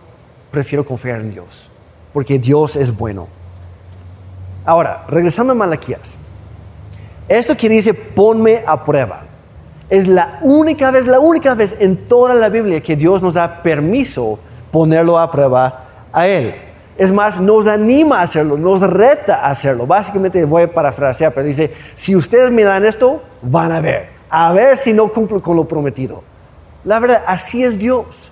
prefiero 0.52 0.84
confiar 0.84 1.20
en 1.20 1.32
Dios, 1.32 1.68
porque 2.12 2.38
Dios 2.38 2.76
es 2.76 2.96
bueno. 2.96 3.26
Ahora, 4.64 5.04
regresando 5.08 5.52
a 5.52 5.56
Malaquías. 5.56 6.18
Esto 7.28 7.56
que 7.56 7.68
dice, 7.68 7.94
ponme 7.94 8.62
a 8.66 8.84
prueba. 8.84 9.22
Es 9.88 10.06
la 10.06 10.38
única 10.42 10.90
vez, 10.90 11.06
la 11.06 11.18
única 11.18 11.54
vez 11.54 11.74
en 11.80 11.96
toda 12.06 12.34
la 12.34 12.48
Biblia 12.48 12.80
que 12.80 12.94
Dios 12.94 13.22
nos 13.22 13.34
da 13.34 13.62
permiso 13.62 14.38
ponerlo 14.70 15.18
a 15.18 15.30
prueba 15.30 15.84
a 16.12 16.26
Él. 16.28 16.54
Es 16.96 17.10
más, 17.10 17.40
nos 17.40 17.66
anima 17.66 18.20
a 18.20 18.22
hacerlo, 18.22 18.58
nos 18.58 18.82
reta 18.82 19.36
a 19.36 19.50
hacerlo. 19.50 19.86
Básicamente 19.86 20.44
voy 20.44 20.64
a 20.64 20.72
parafrasear, 20.72 21.32
pero 21.32 21.46
dice, 21.46 21.72
si 21.94 22.14
ustedes 22.14 22.50
me 22.50 22.62
dan 22.62 22.84
esto, 22.84 23.22
van 23.42 23.72
a 23.72 23.80
ver. 23.80 24.10
A 24.28 24.52
ver 24.52 24.76
si 24.76 24.92
no 24.92 25.08
cumplo 25.08 25.40
con 25.40 25.56
lo 25.56 25.66
prometido. 25.66 26.22
La 26.84 26.98
verdad, 26.98 27.22
así 27.26 27.62
es 27.62 27.78
Dios. 27.78 28.30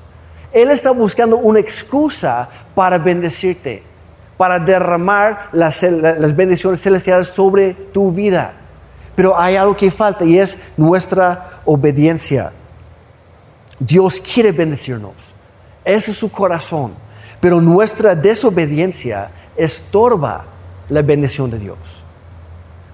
Él 0.52 0.71
está 0.71 0.90
buscando 0.93 1.37
una 1.37 1.59
excusa 1.59 2.49
para 2.75 2.99
bendecirte, 2.99 3.83
para 4.37 4.59
derramar 4.59 5.49
las, 5.52 5.81
bendiciones 6.35 6.81
celestiales 6.81 7.28
sobre 7.28 7.75
tu 7.75 8.11
vida. 8.11 8.55
Pero 9.14 9.38
hay 9.38 9.57
algo 9.57 9.76
que 9.76 9.90
falta 9.90 10.25
y 10.25 10.38
es 10.38 10.71
nuestra 10.76 11.61
obediencia. 11.64 12.52
Dios 13.78 14.21
quiere 14.21 14.52
bendecirnos. 14.52 15.35
Ese 15.85 16.12
es 16.12 16.17
su 16.17 16.31
corazón. 16.31 16.93
Pero 17.40 17.61
nuestra 17.61 18.14
desobediencia 18.14 19.31
estorba 19.57 20.45
la 20.88 21.02
bendición 21.02 21.50
de 21.50 21.59
Dios. 21.59 22.02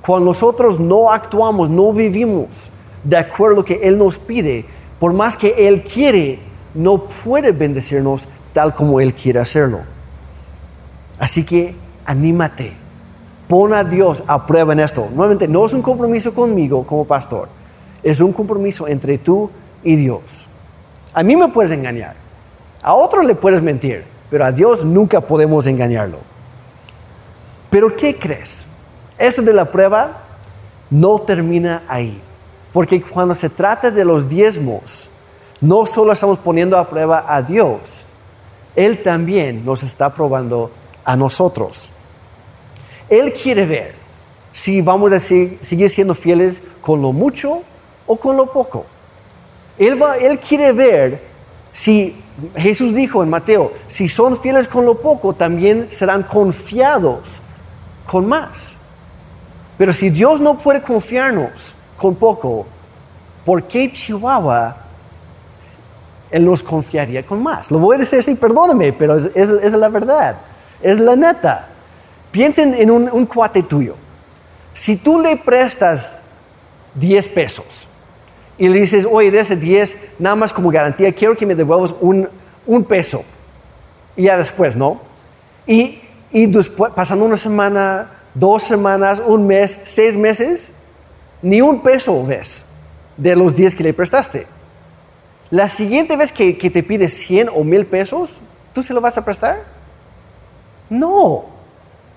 Cuando 0.04 0.26
nosotros 0.26 0.78
no 0.80 1.10
actuamos, 1.10 1.70
no 1.70 1.92
vivimos 1.92 2.70
de 3.02 3.16
acuerdo 3.16 3.54
a 3.54 3.58
lo 3.58 3.64
que 3.64 3.80
Él 3.82 3.96
nos 3.96 4.18
pide, 4.18 4.66
por 5.04 5.12
más 5.12 5.36
que 5.36 5.68
Él 5.68 5.82
quiere, 5.82 6.38
no 6.72 7.04
puede 7.04 7.52
bendecirnos 7.52 8.26
tal 8.54 8.74
como 8.74 9.00
Él 9.00 9.12
quiere 9.12 9.38
hacerlo. 9.38 9.80
Así 11.18 11.44
que 11.44 11.74
anímate, 12.06 12.72
pon 13.46 13.74
a 13.74 13.84
Dios 13.84 14.22
a 14.26 14.46
prueba 14.46 14.72
en 14.72 14.80
esto. 14.80 15.06
Nuevamente, 15.14 15.46
no 15.46 15.66
es 15.66 15.74
un 15.74 15.82
compromiso 15.82 16.32
conmigo 16.32 16.86
como 16.86 17.04
pastor, 17.04 17.50
es 18.02 18.18
un 18.20 18.32
compromiso 18.32 18.88
entre 18.88 19.18
tú 19.18 19.50
y 19.82 19.96
Dios. 19.96 20.46
A 21.12 21.22
mí 21.22 21.36
me 21.36 21.48
puedes 21.48 21.70
engañar, 21.70 22.14
a 22.80 22.94
otro 22.94 23.22
le 23.22 23.34
puedes 23.34 23.60
mentir, 23.60 24.04
pero 24.30 24.46
a 24.46 24.52
Dios 24.52 24.86
nunca 24.86 25.20
podemos 25.20 25.66
engañarlo. 25.66 26.16
Pero 27.68 27.94
¿qué 27.94 28.18
crees? 28.18 28.64
Esto 29.18 29.42
de 29.42 29.52
la 29.52 29.66
prueba 29.66 30.22
no 30.88 31.18
termina 31.18 31.82
ahí, 31.88 32.22
porque 32.74 33.00
cuando 33.00 33.36
se 33.36 33.48
trata 33.48 33.92
de 33.92 34.04
los 34.04 34.28
diezmos, 34.28 35.08
no 35.60 35.86
solo 35.86 36.12
estamos 36.12 36.40
poniendo 36.40 36.76
a 36.76 36.90
prueba 36.90 37.24
a 37.28 37.40
Dios, 37.40 38.04
Él 38.74 39.00
también 39.00 39.64
nos 39.64 39.84
está 39.84 40.12
probando 40.12 40.72
a 41.04 41.16
nosotros. 41.16 41.92
Él 43.08 43.32
quiere 43.32 43.64
ver 43.64 43.94
si 44.52 44.80
vamos 44.80 45.12
a 45.12 45.20
seguir 45.20 45.88
siendo 45.88 46.16
fieles 46.16 46.62
con 46.80 47.00
lo 47.00 47.12
mucho 47.12 47.62
o 48.08 48.16
con 48.16 48.36
lo 48.36 48.46
poco. 48.46 48.86
Él, 49.78 50.02
va, 50.02 50.16
él 50.16 50.40
quiere 50.40 50.72
ver 50.72 51.22
si 51.72 52.20
Jesús 52.56 52.92
dijo 52.92 53.22
en 53.22 53.30
Mateo, 53.30 53.72
si 53.86 54.08
son 54.08 54.36
fieles 54.36 54.66
con 54.66 54.84
lo 54.84 54.96
poco, 54.96 55.32
también 55.32 55.86
serán 55.92 56.24
confiados 56.24 57.40
con 58.04 58.26
más. 58.26 58.74
Pero 59.78 59.92
si 59.92 60.10
Dios 60.10 60.40
no 60.40 60.58
puede 60.58 60.82
confiarnos 60.82 61.76
con 62.04 62.16
poco, 62.16 62.66
¿por 63.46 63.62
qué 63.62 63.90
Chihuahua 63.90 64.76
Él 66.30 66.44
nos 66.44 66.62
confiaría 66.62 67.24
con 67.24 67.42
más? 67.42 67.70
Lo 67.70 67.78
voy 67.78 67.96
a 67.96 68.00
decir 68.00 68.18
así, 68.18 68.34
perdóname, 68.34 68.92
pero 68.92 69.16
es, 69.16 69.72
la 69.72 69.88
verdad, 69.88 70.36
es 70.82 70.98
la 70.98 71.16
neta. 71.16 71.66
Piensen 72.30 72.74
en 72.74 72.90
un, 72.90 73.08
un 73.10 73.24
cuate 73.24 73.62
tuyo. 73.62 73.94
Si 74.74 74.98
tú 74.98 75.18
le 75.18 75.38
prestas 75.38 76.20
10 76.96 77.28
pesos, 77.28 77.88
y 78.58 78.68
le 78.68 78.80
dices, 78.80 79.08
oye, 79.10 79.30
de 79.30 79.40
ese 79.40 79.56
10, 79.56 79.96
nada 80.18 80.36
más 80.36 80.52
como 80.52 80.70
garantía, 80.70 81.10
quiero 81.10 81.34
que 81.34 81.46
me 81.46 81.54
devuelvas 81.54 81.94
un, 82.02 82.28
un 82.66 82.84
peso. 82.84 83.24
Y 84.14 84.24
ya 84.24 84.36
después, 84.36 84.76
¿no? 84.76 85.00
Y, 85.66 86.02
y 86.30 86.44
después, 86.44 86.92
pasando 86.92 87.24
una 87.24 87.38
semana, 87.38 88.10
dos 88.34 88.62
semanas, 88.62 89.22
un 89.26 89.46
mes, 89.46 89.78
seis 89.86 90.18
meses, 90.18 90.83
ni 91.44 91.60
un 91.60 91.82
peso 91.82 92.24
ves 92.24 92.64
de 93.18 93.36
los 93.36 93.54
10 93.54 93.74
que 93.74 93.84
le 93.84 93.92
prestaste. 93.92 94.46
La 95.50 95.68
siguiente 95.68 96.16
vez 96.16 96.32
que, 96.32 96.54
te 96.54 96.82
pide 96.82 97.06
100 97.08 97.50
o 97.54 97.62
1000 97.62 97.86
pesos, 97.86 98.30
¿tú 98.72 98.82
se 98.82 98.94
lo 98.94 99.02
vas 99.02 99.18
a 99.18 99.24
prestar? 99.26 99.62
No. 100.88 101.44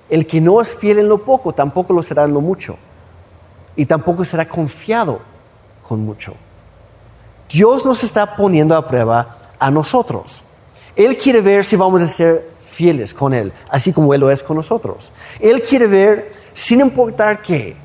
El 0.09 0.25
que 0.25 0.39
no 0.39 0.61
es 0.61 0.69
fiel 0.69 0.99
en 0.99 1.09
lo 1.09 1.25
poco, 1.25 1.53
tampoco 1.53 1.91
lo 1.91 2.01
será 2.01 2.23
en 2.23 2.33
lo 2.33 2.39
mucho. 2.39 2.77
Y 3.75 3.85
tampoco 3.85 4.23
será 4.23 4.47
confiado 4.47 5.19
con 5.83 6.05
mucho. 6.05 6.33
Dios 7.49 7.85
nos 7.85 8.05
está 8.05 8.37
poniendo 8.37 8.77
a 8.77 8.87
prueba 8.87 9.39
a 9.59 9.69
nosotros. 9.69 10.41
Él 10.95 11.17
quiere 11.17 11.41
ver 11.41 11.65
si 11.65 11.75
vamos 11.75 12.01
a 12.01 12.07
ser 12.07 12.49
fieles 12.61 13.13
con 13.13 13.33
Él, 13.33 13.51
así 13.69 13.91
como 13.91 14.13
Él 14.13 14.21
lo 14.21 14.31
es 14.31 14.41
con 14.41 14.55
nosotros. 14.55 15.11
Él 15.41 15.61
quiere 15.63 15.87
ver, 15.87 16.31
sin 16.53 16.79
importar 16.79 17.41
qué, 17.41 17.75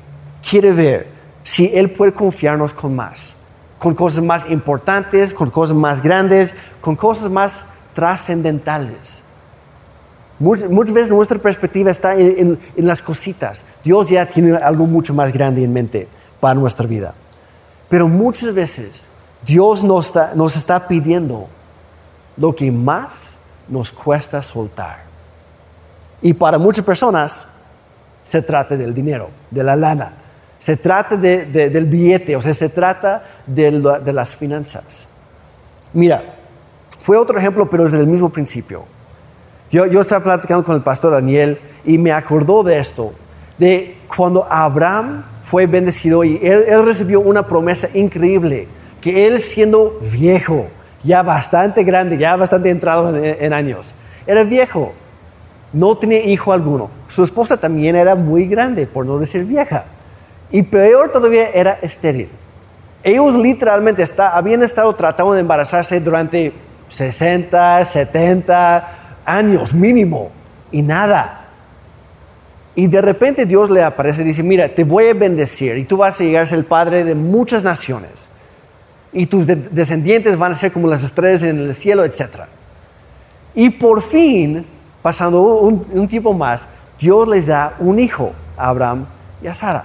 quiere 0.41 0.71
ver 0.71 1.12
si 1.43 1.71
Él 1.75 1.91
puede 1.91 2.13
confiarnos 2.13 2.73
con 2.73 2.95
más, 2.95 3.33
con 3.79 3.93
cosas 3.95 4.23
más 4.23 4.49
importantes, 4.49 5.33
con 5.33 5.49
cosas 5.49 5.75
más 5.75 6.01
grandes, 6.01 6.53
con 6.81 6.95
cosas 6.95 7.29
más 7.29 7.65
trascendentales. 7.93 9.21
Muchas, 10.39 10.93
veces 10.93 11.09
nuestra 11.09 11.37
perspectiva 11.39 11.91
está 11.91 12.15
en, 12.15 12.35
en- 12.37 12.59
en 12.75 12.87
las 12.87 13.01
cositas. 13.01 13.63
Dios 13.83 14.09
ya 14.09 14.25
tiene 14.25 14.55
algo 14.57 14.85
mucho 14.85 15.13
más 15.13 15.31
grande 15.31 15.63
en 15.63 15.71
mente 15.71 16.07
para 16.39 16.55
nuestra 16.55 16.87
vida. 16.87 17.13
Pero 17.89 18.07
muchas 18.07 18.53
veces 18.53 19.07
Dios 19.45 19.83
nos 19.83 20.07
está, 20.07 20.31
nos 20.35 20.55
está 20.55 20.87
pidiendo 20.87 21.47
lo 22.35 22.55
que 22.55 22.71
más 22.71 23.37
nos 23.67 23.91
cuesta 23.91 24.41
soltar. 24.41 25.03
Y 26.21 26.33
para 26.33 26.57
muchas 26.57 26.83
personas 26.83 27.45
se 28.25 28.41
trata 28.41 28.75
del 28.75 28.93
dinero, 28.93 29.29
de 29.51 29.63
la 29.63 29.75
lana. 29.75 30.13
Se 30.63 30.77
trata 30.77 31.17
de- 31.17 31.45
de- 31.45 31.69
del 31.69 31.83
billete, 31.83 32.37
o 32.37 32.41
sea, 32.41 32.53
se 32.53 32.69
trata 32.69 33.21
de, 33.45 33.69
la- 33.69 33.99
de 33.99 34.13
las 34.13 34.33
finanzas. 34.33 35.07
Mira, 35.91 36.23
fue 36.99 37.17
otro 37.17 37.37
ejemplo, 37.37 37.69
pero 37.69 37.83
es 37.83 37.91
del 37.91 38.07
mismo 38.07 38.29
principio. 38.29 38.85
Yo, 39.69 39.83
estaba 39.99 40.23
platicando 40.23 40.63
con 40.63 40.77
el 40.77 40.81
pastor 40.81 41.11
Daniel 41.11 41.59
y 41.83 41.97
me 41.97 42.13
acordó 42.13 42.63
de 42.63 42.79
esto, 42.79 43.13
de 43.57 43.97
cuando 44.15 44.47
Abraham 44.49 45.25
fue 45.41 45.65
bendecido 45.65 46.23
y 46.23 46.37
él, 46.41 46.63
él 46.65 46.85
recibió 46.85 47.19
una 47.19 47.45
promesa 47.45 47.89
increíble, 47.93 48.69
que 49.01 49.27
él 49.27 49.41
siendo 49.41 49.99
viejo, 50.13 50.67
ya 51.03 51.23
bastante 51.23 51.83
grande, 51.83 52.17
ya 52.17 52.37
bastante 52.37 52.69
entrado 52.69 53.13
en, 53.13 53.43
en 53.43 53.51
años, 53.51 53.93
era 54.25 54.45
viejo, 54.45 54.93
no 55.73 55.97
tenía 55.97 56.23
hijo 56.23 56.53
alguno. 56.53 56.89
Su 57.09 57.21
esposa 57.25 57.57
también 57.57 57.97
era 57.97 58.15
muy 58.15 58.45
grande, 58.45 58.87
por 58.87 59.05
no 59.05 59.19
decir 59.19 59.43
vieja. 59.43 59.83
Y 60.51 60.63
peor 60.63 61.11
todavía, 61.11 61.49
era 61.49 61.79
estéril. 61.81 62.29
Ellos 63.03 63.35
literalmente 63.35 64.03
está- 64.03 64.35
habían 64.37 64.63
estado 64.63 64.93
tratando 64.93 65.33
de 65.33 65.41
embarazarse 65.41 65.99
durante 65.99 66.53
60, 66.89 67.83
70 67.85 68.89
años 69.25 69.73
mínimo 69.73 70.31
y 70.71 70.81
nada. 70.81 71.41
Y 72.75 72.87
de 72.87 73.01
repente 73.01 73.45
Dios 73.45 73.69
le 73.69 73.83
aparece 73.83 74.21
y 74.21 74.25
dice, 74.25 74.41
mira, 74.41 74.69
te 74.69 74.83
voy 74.83 75.07
a 75.07 75.13
bendecir 75.13 75.77
y 75.77 75.85
tú 75.85 75.97
vas 75.97 76.19
a 76.19 76.23
llegar 76.23 76.43
a 76.43 76.45
ser 76.45 76.59
el 76.59 76.65
padre 76.65 77.03
de 77.03 77.13
muchas 77.13 77.63
naciones. 77.63 78.29
Y 79.11 79.27
tus 79.27 79.45
de- 79.45 79.55
descendientes 79.55 80.37
van 80.37 80.53
a 80.53 80.55
ser 80.55 80.71
como 80.71 80.87
las 80.87 81.03
estrellas 81.03 81.43
en 81.43 81.59
el 81.59 81.75
cielo, 81.75 82.03
etc. 82.03 82.45
Y 83.53 83.69
por 83.69 84.01
fin, 84.01 84.65
pasando 85.03 85.41
un, 85.59 85.85
un 85.93 86.07
tiempo 86.07 86.33
más, 86.33 86.65
Dios 86.99 87.27
les 87.27 87.47
da 87.47 87.75
un 87.79 87.99
hijo 87.99 88.31
a 88.57 88.69
Abraham 88.69 89.05
y 89.43 89.47
a 89.47 89.53
Sara. 89.53 89.83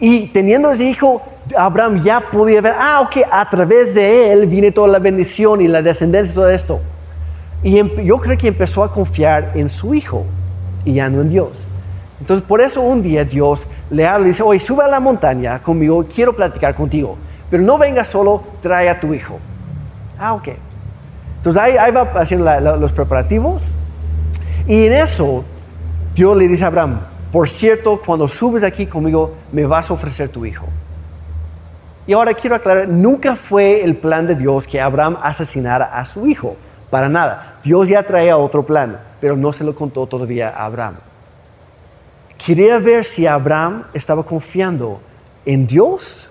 Y 0.00 0.28
teniendo 0.28 0.70
ese 0.72 0.84
hijo, 0.88 1.22
Abraham 1.56 2.02
ya 2.02 2.20
podía 2.20 2.60
ver, 2.62 2.74
ah, 2.78 3.00
ok, 3.02 3.26
a 3.30 3.48
través 3.50 3.94
de 3.94 4.32
él 4.32 4.46
viene 4.46 4.70
toda 4.70 4.88
la 4.88 4.98
bendición 4.98 5.60
y 5.60 5.68
la 5.68 5.82
descendencia 5.82 6.32
y 6.32 6.34
todo 6.34 6.48
esto. 6.48 6.80
Y 7.62 7.78
em- 7.78 8.00
yo 8.02 8.16
creo 8.18 8.38
que 8.38 8.48
empezó 8.48 8.82
a 8.82 8.90
confiar 8.92 9.52
en 9.54 9.68
su 9.68 9.94
hijo 9.94 10.24
y 10.84 10.94
ya 10.94 11.10
no 11.10 11.20
en 11.20 11.28
Dios. 11.28 11.50
Entonces, 12.18 12.46
por 12.46 12.60
eso 12.60 12.80
un 12.80 13.02
día 13.02 13.24
Dios 13.24 13.66
le 13.90 14.06
habla 14.06 14.24
y 14.24 14.28
dice, 14.30 14.42
oye, 14.42 14.58
sube 14.60 14.84
a 14.84 14.88
la 14.88 15.00
montaña 15.00 15.58
conmigo, 15.62 16.06
quiero 16.14 16.34
platicar 16.34 16.74
contigo, 16.74 17.16
pero 17.50 17.62
no 17.62 17.76
vengas 17.78 18.08
solo, 18.08 18.42
trae 18.62 18.88
a 18.88 18.98
tu 18.98 19.12
hijo. 19.12 19.38
Ah, 20.18 20.34
ok. 20.34 20.48
Entonces 21.36 21.60
ahí, 21.62 21.76
ahí 21.78 21.92
va 21.92 22.02
haciendo 22.14 22.44
la- 22.44 22.60
la- 22.60 22.76
los 22.76 22.92
preparativos 22.92 23.72
y 24.66 24.86
en 24.86 24.92
eso 24.92 25.44
Dios 26.14 26.36
le 26.36 26.46
dice 26.48 26.64
a 26.64 26.66
Abraham, 26.68 27.00
por 27.32 27.48
cierto, 27.48 28.00
cuando 28.04 28.26
subes 28.26 28.62
aquí 28.62 28.86
conmigo, 28.86 29.34
me 29.52 29.64
vas 29.64 29.90
a 29.90 29.94
ofrecer 29.94 30.28
tu 30.28 30.44
hijo. 30.44 30.66
Y 32.06 32.12
ahora 32.12 32.34
quiero 32.34 32.56
aclarar, 32.56 32.88
nunca 32.88 33.36
fue 33.36 33.84
el 33.84 33.96
plan 33.96 34.26
de 34.26 34.34
Dios 34.34 34.66
que 34.66 34.80
Abraham 34.80 35.16
asesinara 35.22 35.96
a 35.96 36.06
su 36.06 36.26
hijo, 36.26 36.56
para 36.90 37.08
nada. 37.08 37.58
Dios 37.62 37.88
ya 37.88 38.02
traía 38.02 38.36
otro 38.36 38.66
plan, 38.66 38.98
pero 39.20 39.36
no 39.36 39.52
se 39.52 39.62
lo 39.62 39.76
contó 39.76 40.06
todavía 40.06 40.48
a 40.48 40.64
Abraham. 40.64 40.96
Quería 42.44 42.78
ver 42.78 43.04
si 43.04 43.26
Abraham 43.26 43.84
estaba 43.92 44.24
confiando 44.24 45.00
en 45.44 45.66
Dios, 45.66 46.30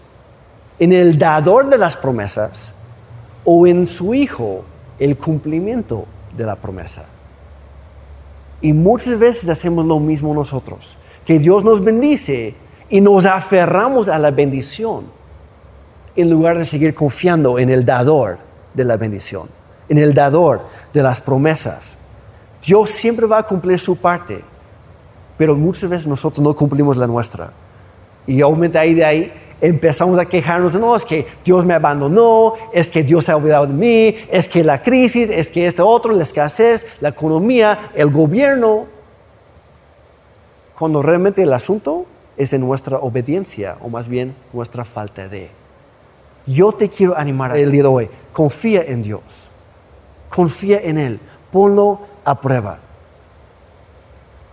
en 0.79 0.91
el 0.91 1.17
dador 1.17 1.69
de 1.69 1.77
las 1.77 1.95
promesas, 1.95 2.73
o 3.45 3.65
en 3.65 3.87
su 3.87 4.13
hijo, 4.13 4.65
el 4.97 5.15
cumplimiento 5.17 6.05
de 6.35 6.45
la 6.45 6.55
promesa. 6.55 7.05
Y 8.61 8.73
muchas 8.73 9.17
veces 9.19 9.49
hacemos 9.49 9.85
lo 9.85 9.99
mismo 9.99 10.33
nosotros, 10.33 10.97
que 11.25 11.39
Dios 11.39 11.63
nos 11.63 11.83
bendice 11.83 12.55
y 12.89 13.01
nos 13.01 13.25
aferramos 13.25 14.07
a 14.07 14.19
la 14.19 14.31
bendición 14.31 15.05
en 16.15 16.29
lugar 16.29 16.57
de 16.57 16.65
seguir 16.65 16.93
confiando 16.93 17.59
en 17.59 17.69
el 17.69 17.85
dador 17.85 18.39
de 18.73 18.83
la 18.83 18.97
bendición, 18.97 19.47
en 19.87 19.97
el 19.97 20.13
dador 20.13 20.61
de 20.93 21.03
las 21.03 21.21
promesas. 21.21 21.97
Dios 22.61 22.89
siempre 22.89 23.25
va 23.25 23.39
a 23.39 23.43
cumplir 23.43 23.79
su 23.79 23.95
parte, 23.95 24.43
pero 25.37 25.55
muchas 25.55 25.89
veces 25.89 26.07
nosotros 26.07 26.43
no 26.43 26.53
cumplimos 26.53 26.97
la 26.97 27.07
nuestra. 27.07 27.51
Y 28.27 28.41
obviamente 28.41 28.77
ahí 28.77 28.93
de 28.93 29.05
ahí 29.05 29.33
empezamos 29.61 30.17
a 30.19 30.25
quejarnos, 30.25 30.73
no, 30.75 30.95
es 30.95 31.05
que 31.05 31.27
Dios 31.43 31.65
me 31.65 31.73
abandonó, 31.73 32.53
es 32.73 32.89
que 32.89 33.03
Dios 33.03 33.25
se 33.25 33.31
ha 33.31 33.37
olvidado 33.37 33.67
de 33.67 33.73
mí, 33.73 34.15
es 34.29 34.47
que 34.47 34.63
la 34.63 34.81
crisis, 34.81 35.29
es 35.29 35.49
que 35.49 35.67
este 35.67 35.81
otro, 35.81 36.13
la 36.13 36.23
escasez, 36.23 36.85
la 37.01 37.09
economía, 37.09 37.91
el 37.93 38.09
gobierno, 38.11 38.85
cuando 40.77 41.01
realmente 41.01 41.43
el 41.43 41.51
asunto 41.51 42.05
es 42.37 42.51
de 42.51 42.59
nuestra 42.59 42.97
obediencia 42.99 43.77
o 43.81 43.89
más 43.89 44.07
bien 44.07 44.33
nuestra 44.53 44.85
falta 44.85 45.27
de. 45.27 45.51
Yo 46.45 46.71
te 46.71 46.89
quiero 46.89 47.17
animar 47.17 47.55
el 47.57 47.71
día 47.71 47.83
de 47.83 47.89
hoy, 47.89 48.09
confía 48.31 48.83
en 48.83 49.03
Dios, 49.03 49.49
confía 50.29 50.79
en 50.81 50.97
Él, 50.97 51.19
ponlo 51.51 51.99
a 52.23 52.39
prueba. 52.39 52.79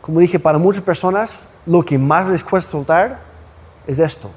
Como 0.00 0.20
dije, 0.20 0.38
para 0.38 0.58
muchas 0.58 0.82
personas 0.82 1.48
lo 1.64 1.84
que 1.84 1.96
más 1.96 2.28
les 2.28 2.42
cuesta 2.42 2.72
soltar 2.72 3.20
es 3.86 3.98
esto. 3.98 4.30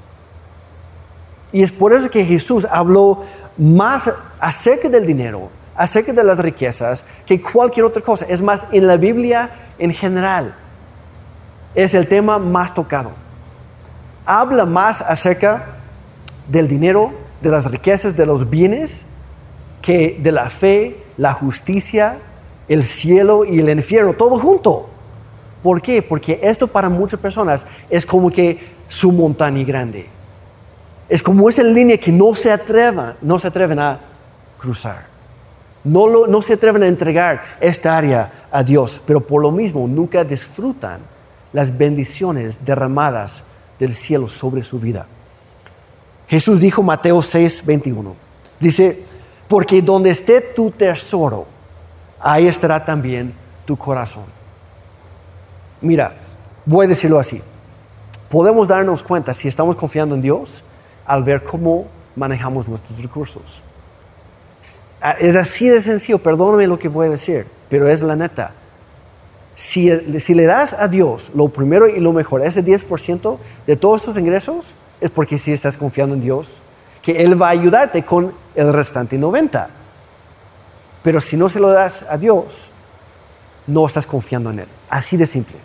Y 1.52 1.62
es 1.62 1.72
por 1.72 1.92
eso 1.92 2.10
que 2.10 2.24
Jesús 2.24 2.66
habló 2.70 3.24
más 3.58 4.12
acerca 4.38 4.88
del 4.88 5.06
dinero, 5.06 5.50
acerca 5.74 6.12
de 6.12 6.24
las 6.24 6.38
riquezas, 6.38 7.04
que 7.26 7.40
cualquier 7.40 7.86
otra 7.86 8.02
cosa. 8.02 8.26
Es 8.28 8.40
más, 8.40 8.62
en 8.72 8.86
la 8.86 8.96
Biblia 8.96 9.50
en 9.78 9.92
general 9.92 10.54
es 11.74 11.94
el 11.94 12.08
tema 12.08 12.38
más 12.38 12.74
tocado. 12.74 13.12
Habla 14.24 14.66
más 14.66 15.02
acerca 15.02 15.76
del 16.48 16.68
dinero, 16.68 17.12
de 17.40 17.50
las 17.50 17.70
riquezas, 17.70 18.16
de 18.16 18.26
los 18.26 18.48
bienes, 18.48 19.02
que 19.82 20.18
de 20.20 20.32
la 20.32 20.50
fe, 20.50 21.04
la 21.16 21.32
justicia, 21.32 22.18
el 22.68 22.84
cielo 22.84 23.44
y 23.44 23.60
el 23.60 23.68
infierno, 23.70 24.12
todo 24.12 24.36
junto. 24.36 24.88
¿Por 25.62 25.82
qué? 25.82 26.02
Porque 26.02 26.38
esto 26.42 26.68
para 26.68 26.88
muchas 26.88 27.20
personas 27.20 27.66
es 27.88 28.06
como 28.06 28.30
que 28.30 28.58
su 28.88 29.12
montaña 29.12 29.64
grande. 29.64 30.19
Es 31.10 31.22
como 31.22 31.50
esa 31.50 31.62
línea 31.62 31.98
que 31.98 32.10
no 32.12 32.34
se 32.34 32.56
no 33.20 33.38
se 33.38 33.48
atreven 33.48 33.78
a 33.78 34.00
cruzar. 34.58 35.06
No, 35.84 36.06
lo- 36.06 36.26
no 36.26 36.40
se 36.40 36.54
atreven 36.54 36.82
a 36.84 36.86
entregar 36.86 37.42
esta 37.60 37.96
área 37.96 38.46
a 38.50 38.62
Dios, 38.62 39.00
pero 39.06 39.20
por 39.20 39.42
lo 39.42 39.50
mismo 39.50 39.86
nunca 39.88 40.24
disfrutan 40.24 41.00
las 41.52 41.76
bendiciones 41.76 42.64
derramadas 42.64 43.42
del 43.78 43.94
cielo 43.94 44.28
sobre 44.28 44.62
su 44.62 44.78
vida. 44.78 45.06
Jesús 46.28 46.60
dijo 46.60 46.82
Mateo 46.82 47.20
6, 47.22 47.66
21. 47.66 48.14
Dice, 48.60 49.02
porque 49.48 49.82
donde 49.82 50.10
esté 50.10 50.40
tu 50.40 50.70
tesoro, 50.70 51.46
ahí 52.20 52.46
estará 52.46 52.84
también 52.84 53.34
tu 53.64 53.76
corazón. 53.76 54.24
Mira, 55.80 56.14
voy 56.66 56.86
a 56.86 56.88
decirlo 56.90 57.18
así. 57.18 57.42
Podemos 58.28 58.68
darnos 58.68 59.02
cuenta 59.02 59.34
si 59.34 59.48
estamos 59.48 59.74
confiando 59.74 60.14
en 60.14 60.22
Dios 60.22 60.62
al 61.10 61.24
ver 61.24 61.42
cómo 61.42 61.86
manejamos 62.14 62.68
nuestros 62.68 63.02
recursos. 63.02 63.60
Es 65.18 65.34
así 65.34 65.68
de 65.68 65.80
sencillo, 65.82 66.18
perdóname 66.18 66.68
lo 66.68 66.78
que 66.78 66.88
voy 66.88 67.08
a 67.08 67.10
decir, 67.10 67.46
pero 67.68 67.88
es 67.88 68.00
la 68.00 68.14
neta. 68.14 68.52
Si, 69.56 69.90
si 70.20 70.34
le 70.34 70.44
das 70.44 70.72
a 70.72 70.86
Dios 70.86 71.32
lo 71.34 71.48
primero 71.48 71.88
y 71.88 71.98
lo 71.98 72.12
mejor, 72.12 72.42
ese 72.46 72.64
10% 72.64 73.38
de 73.66 73.76
todos 73.76 74.04
tus 74.04 74.16
ingresos, 74.18 74.72
es 75.00 75.10
porque 75.10 75.36
sí 75.36 75.52
estás 75.52 75.76
confiando 75.76 76.14
en 76.14 76.20
Dios, 76.20 76.58
que 77.02 77.24
Él 77.24 77.40
va 77.40 77.48
a 77.48 77.50
ayudarte 77.50 78.04
con 78.04 78.32
el 78.54 78.72
restante 78.72 79.18
90%. 79.18 79.66
Pero 81.02 81.20
si 81.20 81.36
no 81.36 81.48
se 81.48 81.58
lo 81.58 81.70
das 81.70 82.04
a 82.08 82.18
Dios, 82.18 82.70
no 83.66 83.84
estás 83.86 84.06
confiando 84.06 84.50
en 84.50 84.60
Él. 84.60 84.68
Así 84.88 85.16
de 85.16 85.26
simple. 85.26 85.56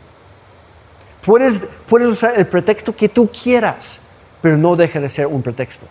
Puedes 1.23 1.67
usar 1.91 2.33
el 2.35 2.47
pretexto 2.47 2.95
que 2.95 3.09
tú 3.09 3.29
quieras, 3.29 3.99
pero 4.45 4.57
no 4.57 4.75
deje 4.75 4.99
de 4.99 5.09
ser 5.09 5.25
un 5.25 5.41
pretexto. 5.41 5.87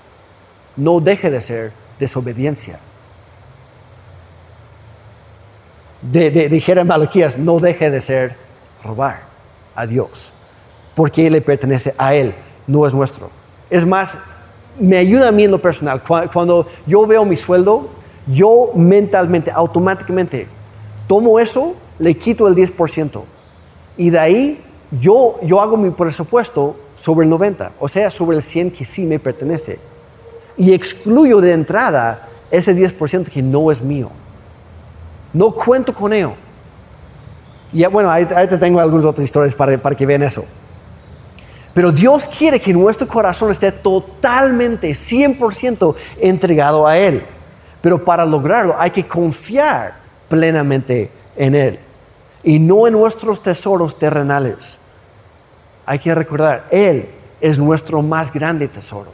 No 0.77 1.01
deje 1.01 1.29
de 1.29 1.41
ser 1.41 1.73
desobediencia. 1.99 2.79
De, 6.03 6.31
de, 6.31 6.49
dijera 6.49 6.85
Malaquías, 6.85 7.37
no 7.37 7.59
deje 7.59 7.91
de 7.91 8.01
ser 8.01 8.37
robar 8.85 9.23
a 9.75 9.87
Dios, 9.89 10.33
porque 10.95 11.29
le 11.31 11.41
pertenece 11.41 11.97
a 11.99 12.15
Él, 12.15 12.33
no 12.69 12.87
es 12.87 12.95
nuestro. 12.95 13.29
Es 13.71 13.85
más, 13.85 14.19
me 14.79 14.99
ayuda 14.99 15.31
a 15.31 15.33
mí 15.33 15.43
en 15.43 15.51
lo 15.51 15.61
personal. 15.61 16.01
Cu- 16.01 16.31
Cuando 16.33 16.69
yo 16.87 17.05
veo 17.09 17.25
mi 17.25 17.37
sueldo, 17.37 17.89
yo 18.29 18.71
mentalmente, 18.77 19.51
automáticamente, 19.51 20.47
tomo 21.09 21.41
eso, 21.41 21.75
le 21.99 22.15
quito 22.15 22.47
el 22.47 22.55
10%. 22.55 23.21
Y 23.97 24.11
de 24.11 24.19
ahí 24.21 24.65
yo, 25.01 25.39
yo 25.43 25.61
hago 25.61 25.77
mi 25.77 25.91
presupuesto 25.91 26.77
sobre 26.95 27.25
el 27.25 27.31
90, 27.31 27.73
o 27.81 27.89
sea, 27.89 28.11
sobre 28.11 28.37
el 28.37 28.43
100 28.43 28.71
que 28.71 28.85
sí 28.85 29.05
me 29.05 29.19
pertenece. 29.19 29.79
Y 30.57 30.73
excluyo 30.73 31.41
de 31.41 31.53
entrada 31.53 32.29
ese 32.51 32.75
10% 32.75 33.29
que 33.29 33.43
no 33.43 33.71
es 33.71 33.83
mío. 33.83 34.11
No 35.33 35.51
cuento 35.51 35.93
con 35.93 36.13
ello. 36.13 36.35
Y 37.73 37.85
bueno, 37.87 38.09
ahí 38.09 38.25
te 38.27 38.57
tengo 38.57 38.79
algunas 38.79 39.05
otras 39.05 39.25
historias 39.25 39.55
para, 39.55 39.77
para 39.79 39.97
que 39.97 40.07
vean 40.07 40.23
eso. 40.23 40.45
Pero 41.73 41.91
Dios 41.91 42.29
quiere 42.29 42.61
que 42.61 42.73
nuestro 42.73 43.09
corazón 43.09 43.51
esté 43.51 43.73
totalmente, 43.73 44.93
100% 44.93 45.97
entregado 46.21 46.87
a 46.87 46.97
Él. 46.97 47.25
Pero 47.81 48.05
para 48.05 48.25
lograrlo 48.25 48.77
hay 48.79 48.91
que 48.91 49.07
confiar 49.09 49.97
plenamente 50.29 51.11
en 51.37 51.57
Él 51.57 51.81
y 52.45 52.61
no 52.61 52.87
en 52.87 52.93
nuestros 52.93 53.43
tesoros 53.43 53.99
terrenales. 53.99 54.79
Hay 55.87 55.99
que 55.99 56.15
recordar, 56.15 56.67
Él 56.71 57.09
es 57.41 57.59
nuestro 57.59 58.03
más 58.03 58.33
grande 58.33 58.69
tesoro, 58.69 59.13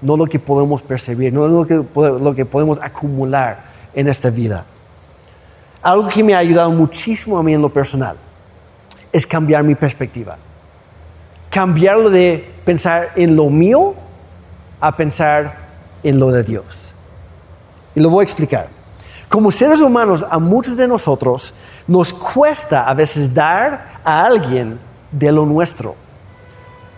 no 0.00 0.16
lo 0.16 0.26
que 0.26 0.38
podemos 0.38 0.82
percibir, 0.82 1.32
no 1.32 1.48
lo 1.48 1.66
que, 1.66 1.74
lo 1.74 2.34
que 2.34 2.44
podemos 2.44 2.78
acumular 2.82 3.64
en 3.94 4.08
esta 4.08 4.30
vida. 4.30 4.64
Algo 5.82 6.08
que 6.08 6.22
me 6.22 6.34
ha 6.34 6.38
ayudado 6.38 6.70
muchísimo 6.70 7.38
a 7.38 7.42
mí 7.42 7.54
en 7.54 7.62
lo 7.62 7.72
personal 7.72 8.16
es 9.12 9.26
cambiar 9.26 9.64
mi 9.64 9.74
perspectiva 9.74 10.36
cambiarlo 11.50 12.10
de 12.10 12.48
pensar 12.64 13.12
en 13.16 13.36
lo 13.36 13.46
mío 13.46 13.94
a 14.80 14.96
pensar 14.96 15.56
en 16.02 16.18
lo 16.18 16.30
de 16.30 16.42
Dios. 16.42 16.92
Y 17.94 18.00
lo 18.00 18.10
voy 18.10 18.22
a 18.22 18.24
explicar. 18.24 18.68
Como 19.28 19.50
seres 19.50 19.80
humanos, 19.80 20.24
a 20.28 20.38
muchos 20.38 20.76
de 20.76 20.88
nosotros 20.88 21.54
nos 21.86 22.12
cuesta 22.12 22.88
a 22.88 22.94
veces 22.94 23.34
dar 23.34 24.00
a 24.04 24.24
alguien 24.24 24.78
de 25.10 25.32
lo 25.32 25.46
nuestro. 25.46 25.94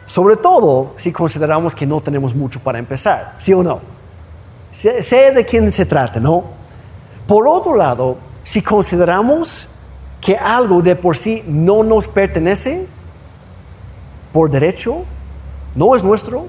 Sobre 0.06 0.36
todo 0.36 0.94
si 0.96 1.12
consideramos 1.12 1.74
que 1.74 1.86
no 1.86 2.00
tenemos 2.00 2.34
mucho 2.34 2.60
para 2.60 2.78
empezar, 2.78 3.36
¿sí 3.38 3.52
o 3.52 3.62
no? 3.62 3.80
Sé, 4.72 5.02
sé 5.02 5.32
de 5.32 5.44
quién 5.46 5.70
se 5.70 5.86
trata, 5.86 6.18
¿no? 6.18 6.44
Por 7.26 7.46
otro 7.46 7.76
lado, 7.76 8.18
si 8.42 8.62
consideramos 8.62 9.68
que 10.20 10.36
algo 10.36 10.82
de 10.82 10.96
por 10.96 11.16
sí 11.16 11.42
no 11.46 11.82
nos 11.82 12.08
pertenece, 12.08 12.86
por 14.32 14.50
derecho, 14.50 15.04
no 15.74 15.94
es 15.94 16.02
nuestro, 16.02 16.46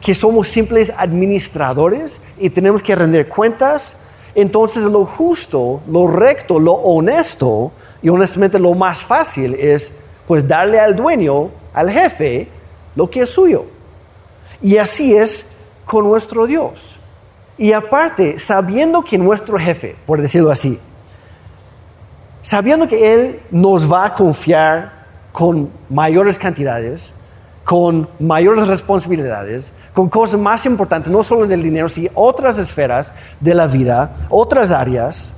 que 0.00 0.14
somos 0.14 0.48
simples 0.48 0.92
administradores 0.96 2.20
y 2.38 2.50
tenemos 2.50 2.82
que 2.82 2.94
rendir 2.94 3.28
cuentas, 3.28 3.96
entonces 4.34 4.84
lo 4.84 5.04
justo, 5.04 5.80
lo 5.88 6.08
recto, 6.08 6.60
lo 6.60 6.74
honesto 6.74 7.72
y 8.02 8.08
honestamente 8.08 8.58
lo 8.58 8.74
más 8.74 8.98
fácil 8.98 9.54
es 9.54 9.92
pues 10.26 10.46
darle 10.46 10.80
al 10.80 10.96
dueño, 10.96 11.50
al 11.72 11.90
jefe, 11.90 12.48
lo 12.94 13.08
que 13.08 13.20
es 13.22 13.30
suyo. 13.30 13.66
Y 14.60 14.76
así 14.78 15.14
es 15.14 15.56
con 15.84 16.04
nuestro 16.04 16.46
Dios. 16.46 16.98
Y 17.58 17.72
aparte, 17.72 18.38
sabiendo 18.38 19.02
que 19.02 19.16
nuestro 19.16 19.58
jefe, 19.58 19.96
por 20.06 20.20
decirlo 20.20 20.50
así, 20.50 20.78
sabiendo 22.42 22.86
que 22.86 23.14
Él 23.14 23.40
nos 23.50 23.90
va 23.90 24.06
a 24.06 24.14
confiar 24.14 25.06
con 25.32 25.70
mayores 25.88 26.38
cantidades, 26.38 27.12
con 27.64 28.08
mayores 28.18 28.68
responsabilidades, 28.68 29.72
con 29.92 30.08
cosas 30.08 30.38
más 30.38 30.66
importantes, 30.66 31.10
no 31.10 31.22
solo 31.22 31.46
del 31.46 31.62
dinero, 31.62 31.88
sino 31.88 32.10
otras 32.14 32.58
esferas 32.58 33.12
de 33.40 33.54
la 33.54 33.66
vida, 33.66 34.16
otras 34.28 34.70
áreas, 34.70 35.32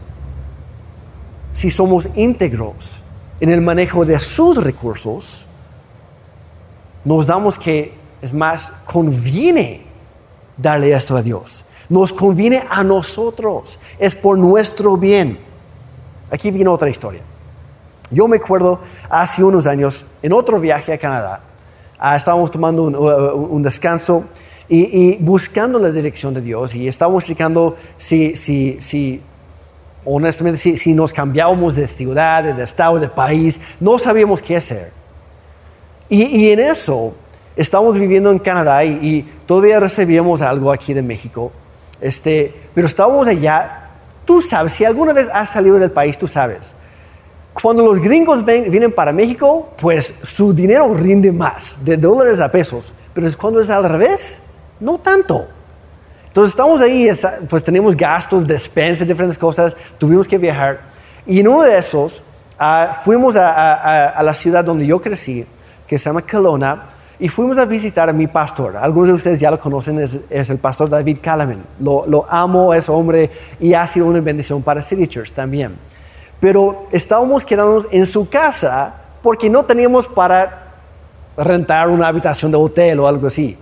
si 1.53 1.71
somos 1.71 2.09
íntegros 2.15 3.03
en 3.41 3.51
el 3.51 3.61
manejo 3.61 4.05
de 4.05 4.19
sus 4.19 4.57
recursos, 4.63 5.47
nos 7.05 7.27
damos 7.27 7.59
que, 7.59 7.95
es 8.21 8.33
más, 8.33 8.73
conviene 8.85 9.83
darle 10.57 10.93
esto 10.93 11.17
a 11.17 11.23
Dios. 11.23 11.65
Nos 11.89 12.13
conviene 12.13 12.65
a 12.69 12.85
nosotros, 12.85 13.79
es 13.99 14.15
por 14.15 14.37
nuestro 14.39 14.97
bien. 14.97 15.39
Aquí 16.31 16.51
viene 16.51 16.69
otra 16.69 16.91
historia. 16.91 17.23
Yo 18.11 18.27
me 18.27 18.37
acuerdo 18.37 18.81
hace 19.09 19.43
unos 19.45 19.67
años, 19.67 20.05
en 20.23 20.33
otro 20.33 20.59
viaje 20.61 20.93
a 20.93 20.99
Canadá, 20.99 21.41
ah, 21.99 22.17
estábamos 22.17 22.51
tomando 22.51 22.83
un, 22.85 22.95
uh, 22.95 23.35
un 23.35 23.63
descanso 23.63 24.25
y, 24.69 25.13
y 25.13 25.17
buscando 25.19 25.79
la 25.79 25.91
dirección 25.91 26.35
de 26.35 26.41
Dios 26.41 26.75
y 26.75 26.89
estábamos 26.89 27.25
checando 27.25 27.77
si, 27.97 28.37
si, 28.37 28.79
si 28.81 29.23
honestamente, 30.09 30.59
si, 30.59 30.95
nos 30.95 31.13
cambiábamos 31.13 31.77
de 31.77 31.87
ciudad, 31.87 32.43
de 32.43 32.63
estado, 32.63 32.99
de 32.99 33.09
país, 33.09 33.61
no 33.79 33.99
sabíamos 33.99 34.43
qué 34.43 34.57
hacer. 34.57 34.91
Y, 36.09 36.49
en 36.49 36.61
eso, 36.61 37.15
estábamos 37.55 37.99
viviendo 37.99 38.31
en 38.31 38.39
Canadá 38.39 38.85
y, 38.85 39.29
todavía 39.47 39.81
recibíamos 39.81 40.41
algo 40.41 40.73
aquí 40.73 40.95
de 40.95 41.03
México, 41.03 41.53
este, 42.01 42.55
pero 42.75 42.87
estábamos 42.87 43.27
allá, 43.27 43.91
tú 44.25 44.41
sabes, 44.41 44.73
si 44.73 44.85
alguna 44.85 45.13
vez 45.13 45.29
has 45.33 45.51
salido 45.51 45.79
del 45.79 45.91
país, 45.91 46.17
tú 46.19 46.27
sabes, 46.27 46.75
cuando 47.61 47.85
los 47.85 47.99
gringos 47.99 48.45
vienen 48.45 48.93
para 48.93 49.13
México, 49.13 49.71
pues 49.81 50.15
su 50.23 50.55
dinero 50.55 50.95
rinde 50.95 51.33
más, 51.33 51.85
de 51.85 51.97
dólares 51.97 52.41
a 52.41 52.51
pesos. 52.51 52.93
Pero 53.13 53.29
cuando 53.37 53.61
es 53.61 53.69
al 53.69 53.83
revés, 53.89 54.45
no 54.79 54.99
tanto. 54.99 55.49
Entonces 56.39 56.53
estamos 56.53 56.81
ahí, 56.81 57.11
pues 57.51 57.65
tenemos 57.65 57.97
gastos, 57.97 58.47
despensas, 58.47 59.09
diferentes 59.09 59.37
cosas, 59.37 59.75
tuvimos 59.99 60.29
que 60.29 60.39
viajar. 60.39 60.83
Y 61.27 61.41
en 61.41 61.49
uno 61.49 61.63
de 61.63 61.77
esos, 61.77 62.23
ah, 62.57 62.97
fuimos 63.03 63.35
a, 63.35 63.51
a- 63.51 64.05
a- 64.11 64.23
la 64.23 64.33
ciudad 64.35 64.65
donde 64.65 64.87
yo 64.87 65.01
crecí, 65.01 65.45
que 65.85 65.99
se 65.99 66.05
llama 66.09 66.23
Kelowna, 66.23 66.91
y 67.19 67.29
fuimos 67.29 67.59
a 67.59 67.65
visitar 67.65 68.09
a 68.09 68.13
mi 68.13 68.29
pastor. 68.29 68.77
Algunos 68.77 69.09
de 69.09 69.15
ustedes 69.15 69.41
ya 69.41 69.51
lo 69.51 69.59
conocen, 69.59 69.99
es, 69.99 70.17
es 70.31 70.49
el 70.49 70.59
pastor 70.59 70.89
David 70.89 71.19
Calaman. 71.21 71.65
Lo, 71.81 72.07
lo 72.07 72.25
amo, 72.31 72.73
ese 72.73 72.93
hombre, 72.93 73.33
y 73.59 73.75
ha 73.75 73.85
sido 73.89 74.07
una 74.07 74.21
bendición 74.21 74.63
para 74.63 74.81
City 74.81 75.09
Church 75.09 75.33
también 75.33 75.77
pero 76.41 76.87
estábamos 76.93 77.45
quedándonos 77.45 77.89
en 77.91 78.07
su 78.07 78.29
casa 78.31 78.95
porque 79.23 79.51
no 79.51 79.65
teníamos 79.65 80.07
para 80.07 80.67
rentar 81.37 81.89
una 81.91 82.07
habitación 82.07 82.53
de 82.53 82.57
hotel 82.57 83.01
o 83.01 83.09
algo 83.09 83.27
así. 83.27 83.59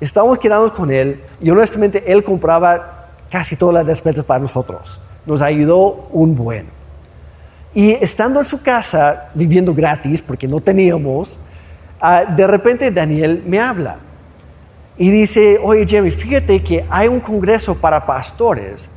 Estábamos 0.00 0.38
quedándonos 0.38 0.72
con 0.72 0.90
él 0.90 1.22
y 1.40 1.50
honestamente 1.50 2.04
él 2.06 2.22
compraba 2.22 3.08
casi 3.30 3.56
todas 3.56 3.74
las 3.74 3.86
despensas 3.86 4.24
para 4.24 4.40
nosotros. 4.40 5.00
Nos 5.26 5.42
ayudó 5.42 6.08
un 6.12 6.34
buen. 6.34 6.66
Y 7.74 7.90
estando 7.92 8.40
en 8.40 8.46
su 8.46 8.62
casa, 8.62 9.30
viviendo 9.34 9.74
gratis 9.74 10.22
porque 10.22 10.48
no 10.48 10.60
teníamos, 10.60 11.36
ah, 12.00 12.24
de 12.24 12.46
repente 12.46 12.90
Daniel 12.90 13.42
me 13.46 13.60
habla 13.60 13.98
y 14.96 15.10
dice, 15.10 15.60
oye 15.62 15.86
Jeremy, 15.86 16.10
fíjate 16.10 16.62
que 16.62 16.84
hay 16.90 17.08
un 17.08 17.20
congreso 17.20 17.76
para 17.76 18.04
pastores 18.04 18.88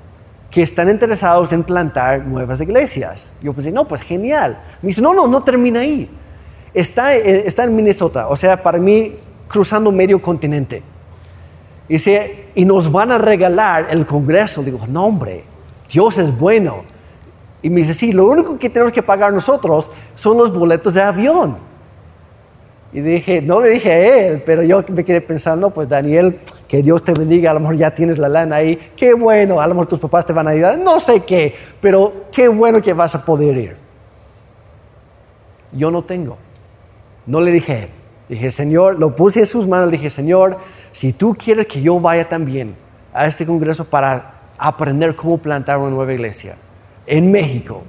que 0.49 0.63
están 0.63 0.89
interesados 0.89 1.53
en 1.53 1.63
plantar 1.63 2.25
nuevas 2.25 2.59
iglesias. 2.59 3.27
Yo 3.41 3.53
pensé, 3.53 3.71
no, 3.71 3.87
pues 3.87 4.01
genial. 4.01 4.57
Me 4.81 4.87
dice, 4.87 5.01
no, 5.01 5.13
no, 5.13 5.27
no 5.27 5.43
termina 5.43 5.79
ahí. 5.79 6.09
Está, 6.73 7.13
está 7.13 7.63
en 7.63 7.75
Minnesota, 7.75 8.27
o 8.27 8.35
sea, 8.35 8.61
para 8.61 8.77
mí, 8.77 9.15
cruzando 9.51 9.91
medio 9.91 10.21
continente. 10.21 10.81
Dice, 11.87 12.47
y 12.55 12.65
nos 12.65 12.91
van 12.91 13.11
a 13.11 13.17
regalar 13.17 13.87
el 13.89 14.05
congreso. 14.05 14.63
Digo, 14.63 14.79
no, 14.87 15.05
hombre, 15.05 15.43
Dios 15.91 16.17
es 16.17 16.37
bueno. 16.37 16.83
Y 17.61 17.69
me 17.69 17.81
dice, 17.81 17.93
sí, 17.93 18.13
lo 18.13 18.25
único 18.25 18.57
que 18.57 18.69
tenemos 18.69 18.93
que 18.93 19.03
pagar 19.03 19.33
nosotros 19.33 19.91
son 20.15 20.37
los 20.37 20.57
boletos 20.57 20.93
de 20.93 21.01
avión. 21.01 21.57
Y 22.93 22.99
dije, 22.99 23.41
no 23.41 23.61
le 23.61 23.69
dije 23.69 23.91
a 23.91 23.97
él, 23.99 24.43
pero 24.45 24.63
yo 24.63 24.83
me 24.89 25.05
quedé 25.05 25.21
pensando, 25.21 25.69
pues 25.69 25.87
Daniel, 25.87 26.39
que 26.67 26.81
Dios 26.81 27.03
te 27.03 27.13
bendiga, 27.13 27.51
a 27.51 27.53
lo 27.53 27.61
mejor 27.61 27.77
ya 27.77 27.93
tienes 27.93 28.17
la 28.17 28.27
lana 28.27 28.57
ahí, 28.57 28.77
qué 28.97 29.13
bueno, 29.13 29.61
a 29.61 29.67
lo 29.67 29.75
mejor 29.75 29.87
tus 29.87 29.99
papás 29.99 30.25
te 30.25 30.33
van 30.33 30.47
a 30.47 30.51
ayudar, 30.51 30.77
no 30.77 30.99
sé 30.99 31.21
qué, 31.21 31.55
pero 31.79 32.25
qué 32.33 32.49
bueno 32.49 32.81
que 32.81 32.91
vas 32.91 33.15
a 33.15 33.23
poder 33.23 33.57
ir. 33.57 33.77
Yo 35.71 35.89
no 35.89 36.03
tengo. 36.03 36.37
No 37.25 37.39
le 37.39 37.51
dije 37.51 37.71
a 37.73 37.79
él. 37.83 37.89
Dije, 38.31 38.49
Señor, 38.49 38.97
lo 38.97 39.13
puse 39.13 39.41
en 39.41 39.45
sus 39.45 39.67
manos, 39.67 39.91
dije, 39.91 40.09
Señor, 40.09 40.57
si 40.93 41.11
tú 41.11 41.35
quieres 41.37 41.67
que 41.67 41.81
yo 41.81 41.99
vaya 41.99 42.29
también 42.29 42.75
a 43.13 43.25
este 43.27 43.45
congreso 43.45 43.83
para 43.83 44.35
aprender 44.57 45.17
cómo 45.17 45.37
plantar 45.37 45.77
una 45.79 45.89
nueva 45.89 46.13
iglesia 46.13 46.55
en 47.05 47.29
México, 47.29 47.83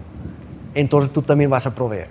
entonces 0.75 1.13
tú 1.13 1.23
también 1.23 1.49
vas 1.49 1.65
a 1.69 1.73
proveer. 1.73 2.09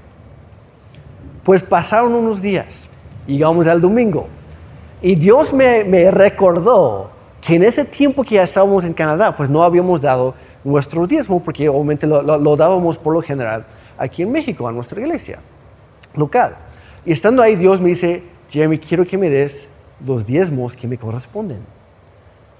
Pues 1.44 1.62
pasaron 1.62 2.14
unos 2.14 2.42
días, 2.42 2.88
llegamos 3.28 3.68
al 3.68 3.82
domingo, 3.82 4.28
y 5.02 5.16
Dios 5.16 5.52
me, 5.52 5.84
me 5.84 6.10
recordó 6.10 7.10
que 7.42 7.56
en 7.56 7.64
ese 7.64 7.84
tiempo 7.84 8.24
que 8.24 8.36
ya 8.36 8.44
estábamos 8.44 8.86
en 8.86 8.94
Canadá, 8.94 9.36
pues 9.36 9.50
no 9.50 9.62
habíamos 9.62 10.00
dado 10.00 10.36
nuestro 10.64 11.06
diezmo, 11.06 11.44
porque 11.44 11.68
obviamente 11.68 12.08
lo- 12.08 12.22
lo 12.22 12.56
dábamos 12.56 12.98
por 12.98 13.14
lo 13.14 13.22
general 13.22 13.66
aquí 13.98 14.22
en 14.22 14.32
México, 14.32 14.70
a 14.70 14.72
nuestra 14.72 15.02
iglesia 15.02 15.40
local. 16.16 16.56
Y 17.06 17.12
estando 17.12 17.42
ahí, 17.42 17.56
Dios 17.56 17.82
me 17.82 17.90
dice, 17.90 18.24
Jeremy, 18.50 18.78
quiero 18.78 19.06
que 19.06 19.18
me 19.18 19.30
des 19.30 19.68
los 20.06 20.26
diezmos 20.26 20.76
que 20.76 20.88
me 20.88 20.98
corresponden. 20.98 21.60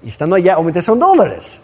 Y 0.02 0.08
estando 0.08 0.36
allá, 0.36 0.56
obviamente 0.56 0.82
son 0.82 0.98
dólares. 0.98 1.60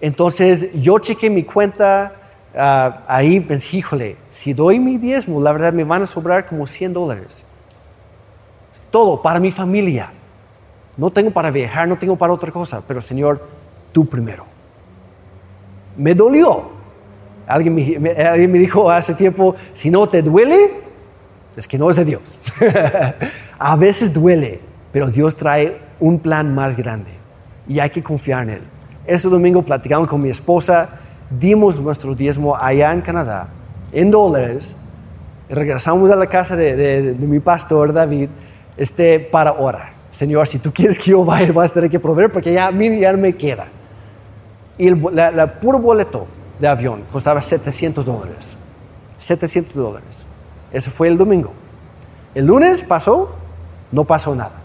Entonces 0.00 0.70
yo 0.74 0.98
chequé 0.98 1.30
mi 1.30 1.44
cuenta, 1.44 2.12
ah, 2.56 3.02
ahí 3.06 3.40
pensé, 3.40 3.76
híjole, 3.76 4.16
si 4.30 4.52
doy 4.52 4.78
mi 4.78 4.98
diezmo, 4.98 5.40
la 5.40 5.52
verdad 5.52 5.72
me 5.72 5.84
van 5.84 6.02
a 6.02 6.06
sobrar 6.06 6.46
como 6.46 6.66
100 6.66 6.92
dólares. 6.92 7.44
Es 8.74 8.88
todo 8.88 9.22
para 9.22 9.38
mi 9.38 9.52
familia. 9.52 10.10
No 10.96 11.10
tengo 11.10 11.30
para 11.30 11.50
viajar, 11.50 11.88
no 11.88 11.96
tengo 11.96 12.16
para 12.16 12.32
otra 12.32 12.50
cosa, 12.50 12.82
pero 12.86 13.00
Señor, 13.00 13.46
tú 13.92 14.06
primero. 14.06 14.46
Me 15.96 16.14
dolió. 16.14 16.74
Alguien 17.46 17.74
me, 17.74 18.10
alguien 18.10 18.50
me 18.50 18.58
dijo 18.58 18.90
hace 18.90 19.14
tiempo, 19.14 19.54
si 19.74 19.90
no 19.90 20.08
te 20.08 20.22
duele, 20.22 20.83
es 21.56 21.68
que 21.68 21.78
no 21.78 21.90
es 21.90 21.96
de 21.96 22.04
Dios. 22.04 22.22
a 23.58 23.76
veces 23.76 24.12
duele, 24.12 24.60
pero 24.92 25.08
Dios 25.08 25.36
trae 25.36 25.78
un 26.00 26.18
plan 26.18 26.54
más 26.54 26.76
grande 26.76 27.10
y 27.68 27.78
hay 27.78 27.90
que 27.90 28.02
confiar 28.02 28.44
en 28.44 28.50
Él. 28.50 28.62
Este 29.06 29.28
domingo 29.28 29.62
platicamos 29.62 30.08
con 30.08 30.22
mi 30.22 30.30
esposa, 30.30 30.88
dimos 31.30 31.80
nuestro 31.80 32.14
diezmo 32.14 32.56
allá 32.56 32.92
en 32.92 33.00
Canadá, 33.00 33.48
en 33.92 34.10
dólares, 34.10 34.74
regresamos 35.48 36.10
a 36.10 36.16
la 36.16 36.26
casa 36.26 36.56
de, 36.56 37.14
mi 37.18 37.40
pastor 37.40 37.92
David 37.92 38.28
este, 38.76 39.20
para 39.20 39.52
orar. 39.52 39.92
Señor, 40.12 40.46
si 40.46 40.58
tú 40.58 40.72
quieres 40.72 40.98
que 40.98 41.10
yo 41.10 41.24
vaya, 41.24 41.52
vas 41.52 41.70
a 41.70 41.74
tener 41.74 41.90
que 41.90 41.98
proveer 41.98 42.30
porque 42.30 42.52
ya 42.52 42.68
a 42.68 42.70
mí 42.70 42.98
ya 43.00 43.12
no 43.12 43.18
me 43.18 43.34
queda. 43.34 43.66
Y 44.78 44.88
el 44.88 45.02
la, 45.12 45.46
puro 45.60 45.78
boleto 45.78 46.26
de 46.58 46.68
avión 46.68 47.02
costaba 47.12 47.42
700 47.42 48.06
dólares. 48.06 48.56
700 49.18 49.74
dólares. 49.74 50.24
Ese 50.74 50.90
fue 50.90 51.06
el 51.06 51.16
domingo. 51.16 51.52
El 52.34 52.46
lunes 52.46 52.82
pasó, 52.82 53.36
no 53.92 54.04
pasó 54.04 54.34
nada. 54.34 54.60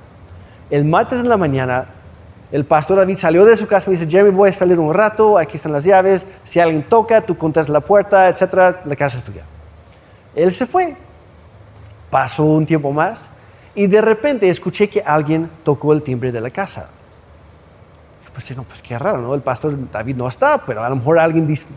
El 0.71 0.83
martes 0.83 1.19
en 1.19 1.29
la 1.29 1.37
mañana, 1.37 1.85
el 2.51 2.65
pastor 2.65 2.97
David 2.97 3.17
salió 3.17 3.45
de 3.45 3.55
su 3.55 3.67
casa 3.67 3.85
y 3.87 3.93
me 3.93 3.99
dice, 3.99 4.09
Jeremy, 4.09 4.31
voy 4.35 4.49
a 4.49 4.53
salir 4.53 4.79
un 4.79 4.91
rato, 4.91 5.37
aquí 5.37 5.57
están 5.57 5.71
las 5.71 5.83
llaves, 5.83 6.25
si 6.45 6.59
alguien 6.59 6.81
toca, 6.81 7.21
tú 7.21 7.37
contestas 7.37 7.69
la 7.69 7.81
puerta, 7.81 8.27
etcétera, 8.27 8.81
la 8.85 8.95
casa 8.95 9.19
es 9.19 9.23
tuya. 9.23 9.43
Él 10.33 10.51
se 10.51 10.65
fue. 10.65 10.95
Pasó 12.09 12.43
un 12.43 12.65
tiempo 12.65 12.91
más 12.91 13.29
y 13.75 13.85
de 13.85 14.01
repente 14.01 14.49
escuché 14.49 14.89
que 14.89 15.03
alguien 15.05 15.47
tocó 15.63 15.93
el 15.93 16.01
timbre 16.01 16.31
de 16.31 16.41
la 16.41 16.49
casa. 16.49 16.89
Pues 18.33 18.57
no, 18.57 18.63
pues 18.63 18.81
qué 18.81 18.97
raro, 18.97 19.19
¿no? 19.19 19.35
El 19.35 19.41
pastor 19.41 19.77
David 19.91 20.15
no 20.15 20.27
está, 20.27 20.63
pero 20.65 20.83
a 20.83 20.89
lo 20.89 20.95
mejor 20.95 21.19
alguien 21.19 21.45
dice, 21.45 21.67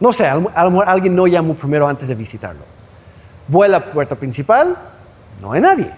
no 0.00 0.10
sé, 0.10 0.26
a 0.26 0.36
lo 0.36 0.70
mejor 0.70 0.88
alguien 0.88 1.14
no 1.14 1.26
llamó 1.26 1.52
primero 1.52 1.86
antes 1.86 2.08
de 2.08 2.14
visitarlo. 2.14 2.73
Voy 3.48 3.66
a 3.66 3.70
la 3.70 3.92
puerta 3.92 4.14
principal, 4.14 4.76
no 5.40 5.52
hay 5.52 5.60
nadie. 5.60 5.90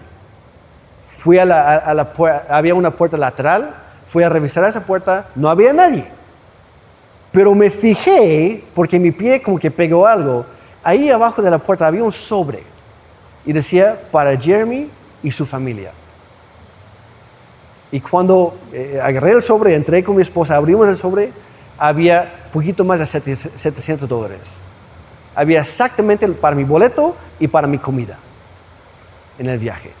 Fui 1.05 1.37
a 1.39 1.45
la, 1.45 2.45
había 2.49 2.75
una 2.75 2.91
puerta 2.91 3.17
lateral, 3.17 3.73
fui 4.07 4.23
a 4.23 4.29
revisar 4.29 4.63
esa 4.65 4.81
puerta, 4.81 5.27
no 5.35 5.49
había 5.49 5.73
nadie. 5.73 6.05
Pero 7.31 7.55
me 7.55 7.69
fijé, 7.69 8.63
porque 8.73 8.99
mi 8.99 9.11
pie 9.11 9.41
como 9.41 9.59
que 9.59 9.71
pegó 9.71 10.07
algo, 10.07 10.45
ahí 10.83 11.09
abajo 11.09 11.41
de 11.41 11.49
la 11.49 11.59
puerta 11.59 11.87
había 11.87 12.03
un 12.03 12.11
sobre 12.11 12.63
y 13.45 13.53
decía 13.53 13.97
para 14.11 14.37
Jeremy 14.37 14.89
y 15.23 15.31
su 15.31 15.45
familia. 15.45 15.91
Y 17.91 18.01
cuando 18.01 18.57
eh, 18.73 18.99
agarré 19.01 19.31
el 19.31 19.41
sobre, 19.41 19.73
entré 19.73 20.03
con 20.03 20.15
mi 20.15 20.21
esposa, 20.21 20.57
abrimos 20.57 20.87
el 20.89 20.97
sobre, 20.97 21.31
había 21.77 22.49
poquito 22.51 22.83
más 22.83 22.99
de 22.99 23.05
700 23.05 24.09
dólares. 24.09 24.55
Había 25.37 25.61
exactamente 25.61 26.27
para 26.29 26.55
mi 26.55 26.63
boleto 26.63 27.15
y 27.39 27.47
para 27.47 27.67
mi 27.67 27.77
comida 27.77 28.17
en 29.37 29.47
el 29.47 29.59
viaje. 29.59 29.91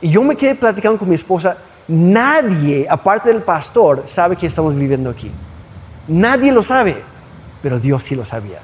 Y 0.00 0.08
yo 0.08 0.22
me 0.22 0.36
quedé 0.36 0.54
platicando 0.54 0.98
con 0.98 1.06
mi 1.06 1.16
esposa, 1.16 1.58
nadie, 1.86 2.86
aparte 2.88 3.28
del 3.28 3.42
pastor, 3.42 4.04
sabe 4.06 4.36
que 4.36 4.46
estamos 4.46 4.74
viviendo 4.74 5.10
aquí. 5.10 5.30
Nadie 6.08 6.50
lo 6.50 6.62
sabe, 6.62 7.02
pero 7.60 7.78
Dios 7.78 8.02
sí 8.02 8.14
lo 8.14 8.24
sabía. 8.24 8.60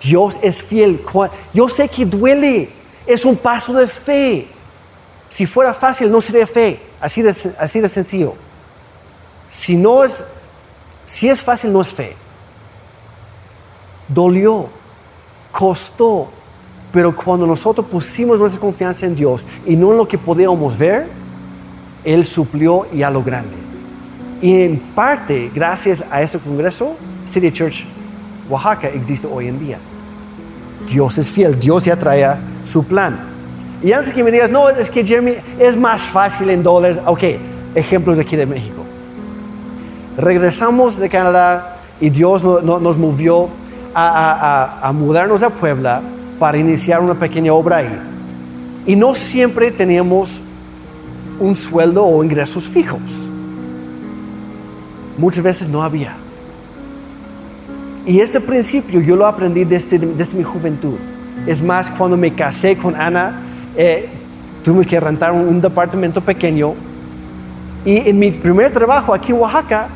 Dios 0.00 0.38
es 0.40 0.62
fiel. 0.62 1.04
Yo 1.52 1.68
sé 1.68 1.88
que 1.88 2.06
duele, 2.06 2.70
es 3.04 3.24
un 3.24 3.36
paso 3.36 3.72
de 3.72 3.88
fe. 3.88 4.46
Si 5.30 5.46
fuera 5.46 5.74
fácil, 5.74 6.12
no 6.12 6.20
sería 6.20 6.46
fe, 6.46 6.80
así 7.00 7.22
de, 7.22 7.34
así 7.58 7.80
de 7.80 7.88
sencillo. 7.88 8.34
Si 9.50 9.76
no 9.76 10.04
es, 10.04 10.22
si 11.06 11.28
es 11.28 11.42
fácil, 11.42 11.72
no 11.72 11.80
es 11.80 11.88
fe 11.88 12.14
dolió, 14.12 14.68
costó, 15.52 16.28
pero 16.92 17.14
cuando 17.14 17.46
nosotros 17.46 17.86
pusimos 17.86 18.38
nuestra 18.38 18.60
confianza 18.60 19.06
en 19.06 19.14
Dios 19.14 19.46
y 19.66 19.76
no 19.76 19.92
en 19.92 19.98
lo 19.98 20.08
que 20.08 20.18
podíamos 20.18 20.76
ver, 20.76 21.06
Él 22.04 22.24
suplió 22.24 22.86
y 22.92 23.02
a 23.02 23.10
lo 23.10 23.22
grande. 23.22 23.54
Y 24.42 24.62
en 24.62 24.78
parte, 24.78 25.50
gracias 25.54 26.04
a 26.10 26.22
este 26.22 26.38
congreso, 26.38 26.96
City 27.30 27.52
Church 27.52 27.84
Oaxaca 28.48 28.88
existe 28.88 29.28
hoy 29.30 29.48
en 29.48 29.58
día. 29.58 29.78
Dios 30.88 31.18
es 31.18 31.30
fiel, 31.30 31.58
Dios 31.60 31.84
ya 31.84 31.96
trae 31.96 32.36
su 32.64 32.84
plan. 32.84 33.28
Y 33.82 33.92
antes 33.92 34.12
que 34.12 34.24
me 34.24 34.30
digas, 34.30 34.50
no, 34.50 34.68
es 34.68 34.90
que 34.90 35.04
Jeremy 35.04 35.36
es 35.58 35.76
más 35.76 36.02
fácil 36.02 36.50
en 36.50 36.62
dólares, 36.62 36.98
ok, 37.06 37.22
ejemplos 37.74 38.16
de 38.16 38.22
aquí 38.24 38.36
de 38.36 38.46
México. 38.46 38.84
Regresamos 40.16 40.98
de 40.98 41.08
Canadá 41.08 41.76
y 42.00 42.10
Dios 42.10 42.42
nos 42.42 42.98
movió 42.98 43.48
a, 43.94 44.92
mudarnos 44.94 45.42
a 45.42 45.50
Puebla 45.50 46.00
para 46.38 46.58
iniciar 46.58 47.00
una 47.00 47.14
pequeña 47.14 47.52
obra 47.52 47.78
ahí. 47.78 47.98
Y 48.86 48.96
no 48.96 49.14
siempre 49.14 49.70
teníamos 49.70 50.40
un 51.38 51.56
sueldo 51.56 52.04
o 52.04 52.24
ingresos 52.24 52.64
fijos. 52.64 53.28
Muchas 55.18 55.44
veces 55.44 55.68
no 55.68 55.82
había. 55.82 56.14
Y 58.06 58.20
este 58.20 58.40
principio 58.40 59.00
yo 59.00 59.16
lo 59.16 59.26
aprendí 59.26 59.64
desde, 59.64 59.98
desde 59.98 60.36
mi 60.36 60.44
juventud. 60.44 60.96
Es 61.46 61.62
más, 61.62 61.90
cuando 61.90 62.16
me 62.16 62.32
casé 62.34 62.76
con 62.76 62.94
Ana, 62.94 63.40
eh, 63.76 64.08
tuvimos 64.62 64.86
que 64.86 64.98
rentar 64.98 65.32
un, 65.32 65.60
departamento 65.60 66.20
pequeño. 66.20 66.74
Y 67.84 68.08
en 68.08 68.18
mi 68.18 68.30
primer 68.30 68.72
trabajo 68.72 69.14
aquí 69.14 69.32
en 69.32 69.38
Oaxaca, 69.38 69.88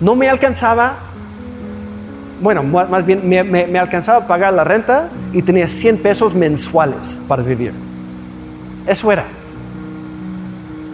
no 0.00 0.14
me 0.14 0.28
alcanzaba 0.28 0.96
bueno, 2.40 2.62
más 2.62 3.06
bien 3.06 3.26
me, 3.28 3.78
alcanzaba 3.78 4.18
a 4.18 4.26
pagar 4.26 4.52
la 4.52 4.64
renta 4.64 5.08
y 5.32 5.42
tenía 5.42 5.68
100 5.68 5.98
pesos 5.98 6.34
mensuales 6.34 7.18
para 7.26 7.42
vivir. 7.42 7.72
Eso 8.86 9.10
era. 9.10 9.24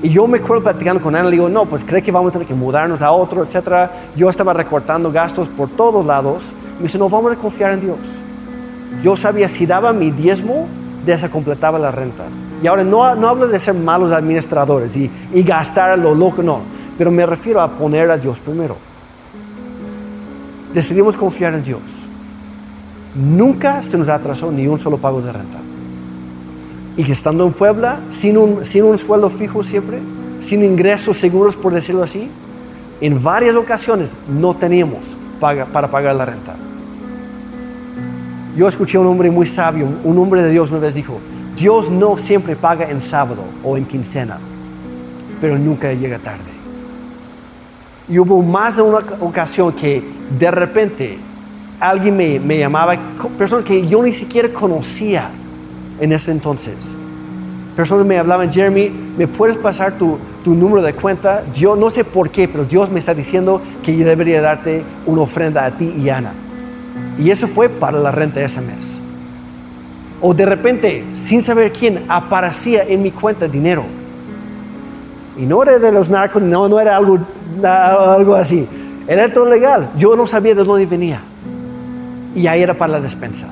Y 0.03 0.09
yo 0.09 0.27
me 0.27 0.39
acuerdo 0.39 0.65
platicando 0.65 1.01
con 1.01 1.15
Ana, 1.15 1.25
le 1.25 1.33
digo, 1.33 1.49
no, 1.49 1.65
pues 1.67 1.85
cree 1.85 2.03
que 2.03 2.11
vamos 2.11 2.31
a 2.31 2.33
tener 2.33 2.49
que 2.49 2.55
mudarnos 2.55 3.03
a 3.03 3.13
otro, 3.13 3.45
etc. 3.45 3.91
Yo 4.17 4.29
estaba 4.29 4.53
recortando 4.53 5.13
gastos 5.13 5.49
por 5.49 5.69
todos 5.69 6.05
lados. 6.05 6.53
Me 6.79 6.85
dice, 6.85 6.99
no, 6.99 7.09
vamos 7.09 7.33
a 7.33 7.37
confiar 7.37 7.73
en 7.73 7.81
Dios. 7.81 7.99
Yo 9.03 9.17
sabía 9.17 9.49
si 9.49 9.67
daba 9.67 9.93
mi 9.93 10.11
diezmo, 10.11 10.67
de 11.05 11.13
esa 11.13 11.29
completaba 11.29 11.79
la 11.79 11.91
renta. 11.91 12.25
Y 12.63 12.67
ahora 12.69 12.85
no, 12.85 13.15
no 13.17 13.29
hablo 13.29 13.49
de 13.49 13.59
ser 13.59 13.75
malos 13.75 14.13
administradores 14.13 14.97
y, 14.97 15.11
y 15.33 15.43
gastar 15.43 15.91
a 15.91 15.97
lo 15.97 16.15
loco, 16.15 16.43
no. 16.43 16.61
Pero 16.97 17.11
me 17.11 17.27
refiero 17.27 17.61
a 17.61 17.69
poner 17.69 18.11
a 18.11 18.17
Dios 18.17 18.39
primero 18.39 18.92
decidimos 20.75 21.17
confiar 21.17 21.55
en 21.55 21.65
Dios. 21.65 21.81
Nunca 23.15 23.83
se 23.83 23.99
nos 23.99 24.09
atrasó 24.09 24.51
ni 24.51 24.67
un 24.67 24.79
solo 24.79 24.99
pago 24.99 25.21
de 25.21 25.33
renta. 25.33 25.59
Y 26.97 27.05
que 27.05 27.13
estando 27.13 27.47
en 27.47 27.53
Puebla, 27.53 28.01
sin 28.11 28.37
un, 28.37 28.65
sin 28.65 28.97
sueldo 28.99 29.31
fijo 29.31 29.63
siempre, 29.63 29.99
sin 30.41 30.65
ingresos 30.65 31.17
seguros, 31.17 31.57
por 31.57 31.73
decirlo 31.73 32.03
así, 32.03 32.29
en 33.01 33.23
varias 33.23 33.57
ocasiones 33.57 34.13
no 34.29 34.55
teníamos 34.55 35.01
para 35.41 35.91
pagar 35.91 36.15
la 36.15 36.25
renta. 36.25 36.55
Yo 38.57 38.69
escuché 38.69 38.99
a 38.99 39.01
un 39.01 39.07
hombre 39.07 39.31
muy 39.31 39.47
sabio, 39.47 39.89
un 40.05 40.19
hombre 40.19 40.43
de 40.43 40.51
Dios 40.51 40.71
una 40.71 40.81
vez 40.81 40.95
dijo, 40.95 41.19
Dios 41.57 41.91
no 41.91 42.19
siempre 42.19 42.55
paga 42.55 42.91
en 42.91 43.01
sábado 43.01 43.43
o 43.65 43.77
en 43.77 43.85
quincena, 43.85 44.39
pero 45.41 45.59
nunca 45.59 45.93
llega 45.93 46.19
tarde. 46.19 46.62
Y 48.09 48.19
hubo 48.19 48.43
más 48.43 48.77
de 48.77 48.83
una 48.83 48.99
ocasión 49.21 49.73
que 49.73 50.03
de 50.39 50.51
repente 50.51 51.19
alguien 51.81 52.17
me, 52.17 52.59
llamaba, 52.59 52.97
personas 53.39 53.65
que 53.65 53.87
yo 53.87 54.03
ni 54.03 54.13
siquiera 54.13 54.49
conocía 54.49 55.31
en 56.01 56.13
ese 56.13 56.31
entonces. 56.31 56.75
Personas 57.77 58.07
me 58.07 58.19
hablaban, 58.19 58.53
Jeremy, 58.53 58.91
¿me 59.17 59.27
puedes 59.27 59.57
pasar 59.57 59.99
tu, 59.99 60.19
tu 60.45 60.55
número 60.55 60.83
de 60.83 60.95
cuenta? 60.95 61.45
Yo 61.55 61.75
no 61.75 61.91
sé 61.91 62.05
por 62.05 62.31
qué, 62.31 62.47
pero 62.47 62.65
Dios 62.65 62.91
me 62.91 63.01
está 63.01 63.15
diciendo 63.15 63.61
que 63.83 63.97
yo 63.97 64.05
debería 64.05 64.41
darte 64.43 64.85
una 65.07 65.23
ofrenda 65.23 65.65
a 65.65 65.71
ti 65.71 65.95
y 65.99 66.09
Ana. 66.09 66.33
Y 67.19 67.31
eso 67.31 67.47
fue 67.47 67.69
para 67.69 67.99
la 67.99 68.11
renta 68.11 68.41
ese 68.41 68.61
mes. 68.61 68.99
O 70.21 70.35
de 70.35 70.47
repente, 70.47 71.05
sin 71.21 71.43
saber 71.43 71.73
quién, 71.73 72.05
aparecía 72.09 72.85
en 72.85 73.03
mi 73.03 73.11
cuenta 73.11 73.49
dinero. 73.49 73.85
Y 75.37 75.43
no 75.43 75.63
era 75.63 75.79
de 75.79 75.93
los 75.93 76.11
narcos, 76.11 76.43
no, 76.43 76.69
no 76.69 76.79
era 76.79 76.97
algo 76.97 77.19
algo 77.65 78.35
así. 78.35 78.67
Era 79.07 79.33
todo 79.33 79.47
legal. 79.47 79.91
Yo 79.97 80.17
no 80.17 80.27
sabía 80.27 80.55
de 80.55 80.65
dónde 80.65 80.87
venía. 80.87 81.21
Y 82.35 82.47
ahí 82.47 82.63
era 82.63 82.75
para 82.75 82.95
la 82.95 83.01
despensa. 83.01 83.49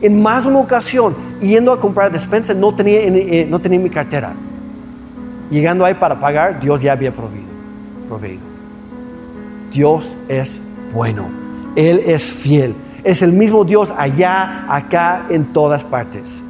En 0.00 0.22
más 0.22 0.46
una 0.46 0.58
ocasión, 0.58 1.14
yendo 1.40 1.72
a 1.72 1.80
comprar 1.80 2.10
despensa, 2.10 2.54
no 2.54 2.74
tenía, 2.74 3.00
eh, 3.02 3.46
no 3.48 3.60
tenía 3.60 3.78
mi 3.78 3.90
cartera. 3.90 4.32
llegando 5.50 5.84
ahí 5.84 5.94
para 5.94 6.18
pagar, 6.18 6.58
Dios 6.58 6.82
ya 6.82 6.92
había 6.92 7.12
proveído. 7.12 7.46
proveído. 8.08 8.42
Dios 9.70 10.16
es 10.28 10.60
bueno. 10.92 11.28
Él 11.76 12.02
es 12.06 12.30
fiel. 12.30 12.74
Es 13.04 13.22
el 13.22 13.32
mismo 13.32 13.64
Dios 13.64 13.92
allá, 13.96 14.64
acá, 14.68 15.26
en 15.28 15.52
todas 15.52 15.84
partes. 15.84 16.40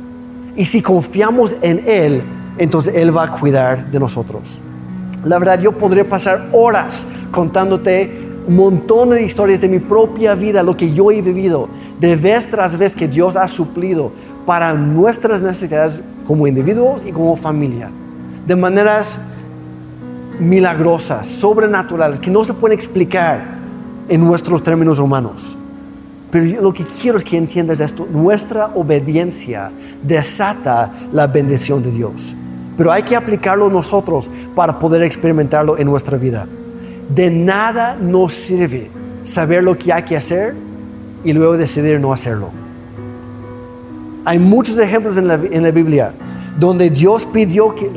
Y 0.56 0.64
si 0.64 0.80
confiamos 0.80 1.56
en 1.60 1.82
Él, 1.86 2.22
entonces 2.58 2.94
Él 2.94 3.16
va 3.16 3.24
a 3.24 3.30
cuidar 3.30 3.90
de 3.90 3.98
nosotros. 3.98 4.60
La 5.24 5.38
verdad, 5.38 5.60
yo 5.60 5.72
podría 5.72 6.08
pasar 6.08 6.48
horas 6.52 7.04
contándote 7.30 8.24
un 8.46 8.56
montón 8.56 9.10
de 9.10 9.22
historias 9.22 9.60
de 9.60 9.68
mi 9.68 9.78
propia 9.78 10.34
vida, 10.34 10.62
lo 10.62 10.76
que 10.76 10.92
yo 10.92 11.10
he 11.10 11.22
vivido, 11.22 11.68
de 11.98 12.16
vez 12.16 12.48
tras 12.50 12.76
vez 12.78 12.94
que 12.94 13.08
Dios 13.08 13.36
ha 13.36 13.48
suplido 13.48 14.12
para 14.44 14.74
nuestras 14.74 15.40
necesidades 15.40 16.02
como 16.26 16.46
individuos 16.46 17.02
y 17.06 17.12
como 17.12 17.36
familia, 17.36 17.90
de 18.46 18.54
maneras 18.54 19.20
milagrosas, 20.38 21.26
sobrenaturales, 21.26 22.20
que 22.20 22.30
no 22.30 22.44
se 22.44 22.52
pueden 22.52 22.76
explicar 22.76 23.42
en 24.08 24.24
nuestros 24.24 24.62
términos 24.62 24.98
humanos. 24.98 25.56
Pero 26.30 26.60
lo 26.60 26.72
que 26.72 26.84
quiero 26.84 27.16
es 27.16 27.24
que 27.24 27.36
entiendas 27.36 27.80
esto, 27.80 28.06
nuestra 28.12 28.66
obediencia 28.74 29.70
desata 30.02 30.92
la 31.12 31.26
bendición 31.28 31.82
de 31.82 31.92
Dios. 31.92 32.34
Pero 32.76 32.90
hay 32.90 33.02
que 33.02 33.16
aplicarlo 33.16 33.70
nosotros 33.70 34.30
para 34.54 34.78
poder 34.78 35.02
experimentarlo 35.02 35.78
en 35.78 35.86
nuestra 35.86 36.16
vida. 36.16 36.46
De 37.08 37.30
nada 37.30 37.96
nos 38.00 38.32
sirve 38.32 38.90
saber 39.24 39.62
lo 39.62 39.76
que 39.76 39.92
hay 39.92 40.02
que 40.02 40.16
hacer 40.16 40.54
y 41.24 41.32
luego 41.32 41.56
decidir 41.56 42.00
no 42.00 42.12
hacerlo. 42.12 42.50
Hay 44.24 44.38
muchos 44.38 44.78
ejemplos 44.78 45.16
en 45.16 45.28
la, 45.28 45.70
Biblia 45.70 46.14
donde 46.58 46.88
Dios 46.88 47.26
pidió, 47.26 47.74
que, 47.74 47.90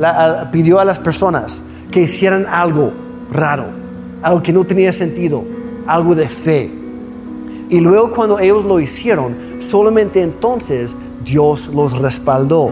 pidió 0.52 0.80
a 0.80 0.86
las 0.86 1.00
personas 1.00 1.62
que 1.92 2.02
hicieran 2.02 2.46
algo 2.50 2.92
raro, 3.32 3.66
algo 4.22 4.42
que 4.42 4.52
no 4.52 4.66
tenía 4.66 4.92
sentido, 4.92 5.44
algo 5.86 6.16
de 6.16 6.28
fe. 6.28 6.70
Y 7.70 7.80
luego 7.80 8.12
cuando 8.12 8.40
ellos 8.40 8.66
lo 8.66 8.80
hicieron, 8.80 9.36
solamente 9.60 10.22
entonces 10.22 10.96
Dios 11.24 11.70
los 11.74 11.98
respaldó. 11.98 12.72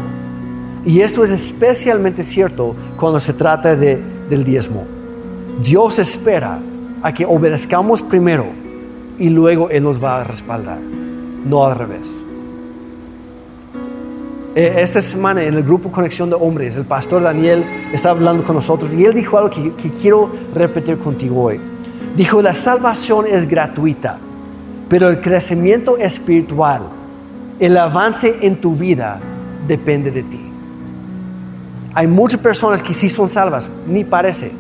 Y 0.86 1.02
esto 1.02 1.24
es 1.24 1.32
especialmente 1.32 2.24
cierto 2.24 2.76
cuando 2.96 3.20
se 3.20 3.34
trata 3.34 3.76
de, 3.76 4.00
del 4.30 4.44
diezmo. 4.44 4.84
Dios 5.64 5.98
espera 5.98 6.60
a 7.02 7.12
que 7.12 7.26
obedezcamos 7.26 8.04
primero 8.04 8.46
y 9.18 9.30
luego 9.30 9.70
Él 9.72 9.84
nos 9.84 10.04
va 10.04 10.22
a 10.22 10.24
respaldar, 10.24 10.78
no 10.80 11.66
al 11.66 11.76
revés. 11.76 12.08
Eh, 14.56 14.76
esta 14.78 15.02
semana 15.02 15.44
en 15.44 15.56
el 15.56 15.64
grupo 15.64 15.92
Conexión 15.92 16.30
de 16.30 16.36
Hombres, 16.36 16.78
el 16.78 16.86
pastor 16.86 17.24
Daniel 17.24 17.66
está 17.92 18.12
hablando 18.12 18.44
con 18.44 18.56
nosotros 18.56 18.94
y 18.94 19.04
él 19.04 19.14
dijo 19.14 19.38
algo 19.38 19.50
que, 19.50 19.74
que 19.74 19.90
quiero 19.90 20.30
repetir 20.54 20.98
contigo 21.00 21.44
hoy. 21.44 21.60
Dijo, 22.16 22.42
la 22.42 22.54
salvación 22.54 23.26
es 23.30 23.50
gratuita, 23.50 24.18
pero 24.88 25.10
el 25.10 25.20
crecimiento 25.20 25.98
espiritual, 25.98 26.84
el 27.60 27.76
avance 27.76 28.38
en 28.42 28.62
tu 28.62 28.76
vida 28.76 29.20
depende 29.68 30.12
de 30.12 30.24
ti. 30.24 30.45
Hay 31.96 32.08
muchas 32.08 32.42
personas 32.42 32.84
que 32.84 32.94
sí 32.94 33.10
son 33.10 33.30
salvas, 33.30 33.70
ni 33.88 34.04
parece, 34.04 34.52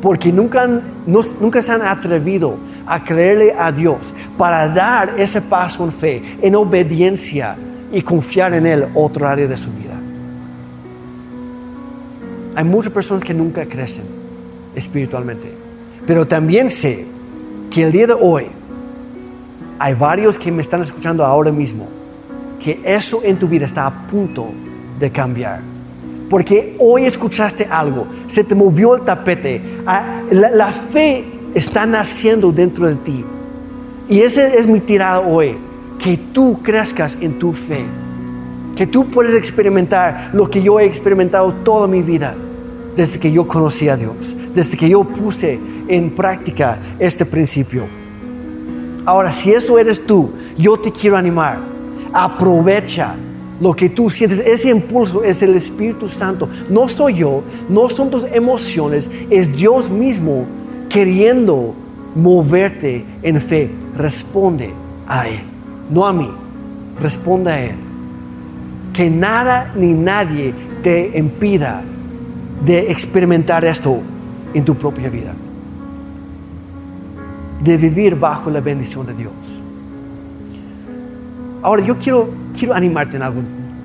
porque 0.00 0.32
nunca, 0.32 0.66
nunca 1.06 1.60
se 1.60 1.70
han 1.70 1.82
atrevido 1.82 2.56
a 2.86 3.04
creerle 3.04 3.54
a 3.56 3.70
Dios 3.70 4.14
para 4.38 4.66
dar 4.70 5.14
ese 5.18 5.42
paso 5.42 5.84
en 5.84 5.92
fe, 5.92 6.22
en 6.40 6.54
obediencia 6.56 7.56
y 7.92 8.00
confiar 8.00 8.54
en 8.54 8.66
Él 8.66 8.86
otro 8.94 9.28
área 9.28 9.46
de 9.46 9.56
su 9.56 9.70
vida. 9.70 10.00
Hay 12.54 12.64
muchas 12.64 12.92
personas 12.94 13.22
que 13.22 13.34
nunca 13.34 13.66
crecen 13.66 14.04
espiritualmente, 14.74 15.52
pero 16.06 16.26
también 16.26 16.70
sé 16.70 17.04
que 17.70 17.82
el 17.82 17.92
día 17.92 18.06
de 18.06 18.14
hoy 18.14 18.46
hay 19.78 19.92
varios 19.92 20.38
que 20.38 20.50
me 20.50 20.62
están 20.62 20.82
escuchando 20.82 21.22
ahora 21.22 21.52
mismo, 21.52 21.86
que 22.58 22.80
eso 22.82 23.20
en 23.24 23.38
tu 23.38 23.46
vida 23.46 23.66
está 23.66 23.86
a 23.86 24.06
punto 24.06 24.48
de 24.98 25.10
cambiar. 25.10 25.79
Porque 26.30 26.76
hoy 26.78 27.06
escuchaste 27.06 27.66
algo, 27.68 28.06
se 28.28 28.44
te 28.44 28.54
movió 28.54 28.94
el 28.94 29.02
tapete, 29.02 29.60
ah, 29.84 30.22
la, 30.30 30.72
fe 30.72 31.24
está 31.54 31.84
naciendo 31.86 32.52
dentro 32.52 32.86
de 32.86 32.94
ti. 32.94 33.24
Y 34.08 34.20
ese 34.20 34.56
es 34.56 34.68
mi 34.68 34.78
tirada 34.78 35.18
hoy 35.18 35.56
que 35.98 36.16
tú 36.16 36.60
crezcas 36.62 37.18
en 37.20 37.36
tu 37.36 37.52
fe, 37.52 37.84
que 38.76 38.86
tú 38.86 39.10
puedes 39.10 39.34
experimentar 39.34 40.30
lo 40.32 40.48
que 40.48 40.62
yo 40.62 40.78
he 40.78 40.84
experimentado 40.84 41.52
toda 41.52 41.88
mi 41.88 42.00
vida, 42.00 42.36
desde 42.96 43.18
que 43.18 43.32
yo 43.32 43.48
conocí 43.48 43.88
a 43.88 43.96
Dios, 43.96 44.36
desde 44.54 44.76
que 44.76 44.88
yo 44.88 45.02
puse 45.02 45.58
en 45.88 46.10
práctica 46.12 46.78
este 47.00 47.26
principio. 47.26 47.88
Ahora, 49.04 49.32
si 49.32 49.50
eso 49.52 49.80
eres 49.80 50.06
tú, 50.06 50.30
yo 50.56 50.78
te 50.78 50.92
quiero 50.92 51.16
animar. 51.16 51.58
Aprovecha 52.12 53.16
lo 53.60 53.74
que 53.74 53.90
tú 53.90 54.10
sientes. 54.10 54.38
Ese 54.40 54.70
impulso 54.70 55.22
es 55.22 55.42
el 55.42 55.54
Espíritu 55.54 56.08
Santo. 56.08 56.48
No 56.68 56.88
soy 56.88 57.14
yo, 57.14 57.42
no 57.68 57.88
son 57.90 58.10
tus 58.10 58.24
emociones, 58.24 59.08
es 59.28 59.56
Dios 59.56 59.90
mismo 59.90 60.46
queriendo 60.88 61.74
moverte 62.14 63.04
en 63.22 63.40
fe. 63.40 63.70
Responde 63.96 64.70
a 65.06 65.28
Él 65.28 65.50
no 65.90 66.06
a 66.06 66.12
mí, 66.12 66.30
responda 67.00 67.54
a 67.54 67.60
Él. 67.60 67.74
Que 68.94 69.10
nada 69.10 69.72
ni 69.76 69.92
nadie 69.92 70.54
te 70.82 71.18
impida 71.18 71.82
de 72.64 72.90
experimentar 72.90 73.64
esto 73.64 74.00
en 74.54 74.64
tu 74.64 74.74
propia 74.74 75.08
vida. 75.08 75.34
De 77.62 77.76
vivir 77.76 78.16
bajo 78.16 78.50
la 78.50 78.60
bendición 78.60 79.06
de 79.06 79.14
Dios. 79.14 79.60
Ahora 81.62 81.84
yo 81.84 81.98
quiero, 81.98 82.28
quiero 82.58 82.74
animarte 82.74 83.16
en 83.16 83.22
algo, 83.22 83.40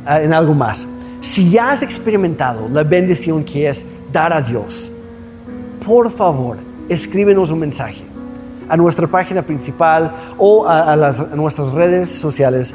en 0.08 0.34
algo 0.34 0.54
más. 0.54 0.88
Si 1.22 1.50
ya 1.50 1.72
has 1.72 1.82
experimentado 1.82 2.70
la 2.70 2.84
bendición 2.84 3.44
que 3.44 3.68
es 3.68 3.86
dar 4.12 4.32
a 4.32 4.42
Dios, 4.42 4.92
por 5.86 6.12
favor, 6.12 6.58
escríbenos 6.88 7.52
un 7.52 7.60
mensaje 7.60 8.04
a 8.68 8.78
nuestra 8.78 9.08
página 9.08 9.42
principal 9.42 10.12
o 10.38 10.68
a, 10.68 10.96
nuestras 11.36 11.72
redes 11.74 12.10
sociales, 12.10 12.74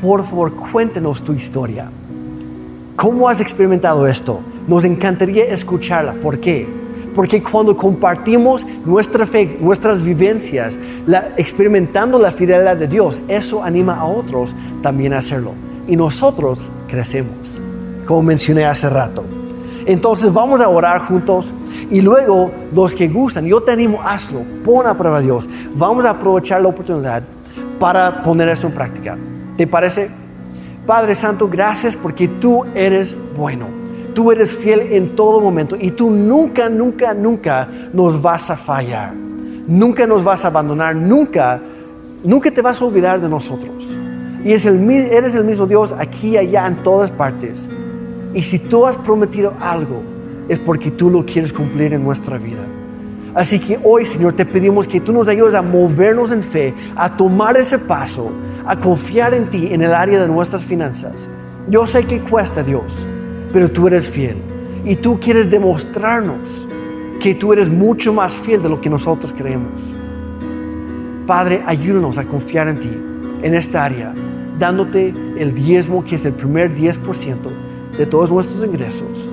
por 0.00 0.24
favor 0.24 0.54
cuéntenos 0.54 1.22
tu 1.22 1.32
historia. 1.32 1.88
¿Cómo 2.96 3.28
has 3.28 3.40
experimentado 3.40 4.06
esto? 4.06 4.40
Nos 4.66 4.84
encantaría 4.84 5.44
escucharla. 5.46 6.14
¿Por 6.14 6.40
qué? 6.40 6.66
Porque 7.16 7.42
cuando 7.42 7.74
compartimos 7.74 8.66
nuestra 8.84 9.26
fe, 9.26 9.56
nuestras 9.58 10.02
vivencias, 10.02 10.78
experimentando 11.38 12.18
la 12.18 12.30
fidelidad 12.30 12.76
de 12.76 12.86
Dios, 12.86 13.18
eso 13.26 13.64
anima 13.64 13.96
a 13.96 14.04
otros 14.04 14.54
también 14.82 15.14
a 15.14 15.18
hacerlo. 15.18 15.52
Y 15.88 15.96
nosotros 15.96 16.58
crecemos, 16.86 17.58
como 18.04 18.22
mencioné 18.22 18.66
hace 18.66 18.90
rato. 18.90 19.24
Entonces 19.86 20.30
vamos 20.30 20.60
a 20.60 20.68
orar 20.68 21.00
juntos 21.00 21.54
y 21.90 22.02
luego 22.02 22.50
los 22.74 22.94
que 22.94 23.08
gustan, 23.08 23.46
yo 23.46 23.62
te 23.62 23.72
animo, 23.72 24.02
hazlo, 24.02 24.42
pon 24.62 24.86
a 24.86 24.98
prueba 24.98 25.16
a 25.16 25.20
Dios. 25.22 25.48
Vamos 25.74 26.04
a 26.04 26.10
aprovechar 26.10 26.60
la 26.60 26.68
oportunidad 26.68 27.22
para 27.78 28.20
poner 28.22 28.48
esto 28.50 28.66
en 28.66 28.74
práctica. 28.74 29.16
¿Te 29.56 29.66
parece? 29.66 30.10
Padre 30.86 31.14
Santo, 31.14 31.48
gracias 31.48 31.96
porque 31.96 32.28
tú 32.28 32.66
eres 32.74 33.16
bueno. 33.34 33.85
Tú 34.16 34.32
eres 34.32 34.56
fiel 34.56 34.80
en 34.92 35.14
todo 35.14 35.42
momento 35.42 35.76
y 35.78 35.90
tú 35.90 36.10
nunca, 36.10 36.70
nunca, 36.70 37.12
nunca 37.12 37.68
nos 37.92 38.22
vas 38.22 38.48
a 38.48 38.56
fallar. 38.56 39.12
Nunca 39.12 40.06
nos 40.06 40.24
vas 40.24 40.42
a 40.42 40.48
abandonar, 40.48 40.96
nunca, 40.96 41.60
nunca 42.24 42.50
te 42.50 42.62
vas 42.62 42.80
a 42.80 42.86
olvidar 42.86 43.20
de 43.20 43.28
nosotros. 43.28 43.94
Y 44.42 44.54
es 44.54 44.64
el, 44.64 44.90
eres 44.90 45.34
el 45.34 45.44
mismo 45.44 45.66
Dios 45.66 45.94
aquí, 45.98 46.38
allá, 46.38 46.66
en 46.66 46.76
todas 46.76 47.10
partes. 47.10 47.68
Y 48.32 48.42
si 48.42 48.58
tú 48.58 48.86
has 48.86 48.96
prometido 48.96 49.52
algo, 49.60 50.00
es 50.48 50.60
porque 50.60 50.90
tú 50.90 51.10
lo 51.10 51.26
quieres 51.26 51.52
cumplir 51.52 51.92
en 51.92 52.02
nuestra 52.02 52.38
vida. 52.38 52.64
Así 53.34 53.60
que 53.60 53.78
hoy, 53.84 54.06
Señor, 54.06 54.32
te 54.32 54.46
pedimos 54.46 54.88
que 54.88 54.98
tú 54.98 55.12
nos 55.12 55.28
ayudes 55.28 55.54
a 55.54 55.60
movernos 55.60 56.30
en 56.30 56.42
fe, 56.42 56.72
a 56.96 57.14
tomar 57.14 57.58
ese 57.58 57.78
paso, 57.78 58.30
a 58.64 58.80
confiar 58.80 59.34
en 59.34 59.50
ti 59.50 59.68
en 59.72 59.82
el 59.82 59.92
área 59.92 60.22
de 60.22 60.26
nuestras 60.26 60.62
finanzas. 60.62 61.28
Yo 61.68 61.86
sé 61.86 62.06
que 62.06 62.20
cuesta, 62.20 62.62
Dios, 62.62 63.04
pero 63.56 63.70
tú 63.70 63.86
eres 63.86 64.06
fiel. 64.06 64.36
Y 64.84 64.96
tú 64.96 65.18
quieres 65.18 65.48
demostrarnos 65.48 66.66
que 67.18 67.34
tú 67.34 67.54
eres 67.54 67.70
mucho 67.70 68.12
más 68.12 68.34
fiel 68.34 68.62
de 68.62 68.68
lo 68.68 68.82
que 68.82 68.90
nosotros 68.90 69.32
creemos. 69.34 69.82
Padre, 71.26 71.62
ayúdanos 71.64 72.18
a 72.18 72.26
confiar 72.26 72.68
en 72.68 72.80
ti, 72.80 72.90
en 73.42 73.54
esta 73.54 73.82
área, 73.82 74.14
dándote 74.58 75.14
el 75.38 75.54
diezmo 75.54 76.04
que 76.04 76.16
es 76.16 76.26
el 76.26 76.34
primer 76.34 76.74
10% 76.74 77.96
de 77.96 78.04
todos 78.04 78.30
nuestros 78.30 78.62
ingresos 78.62 79.26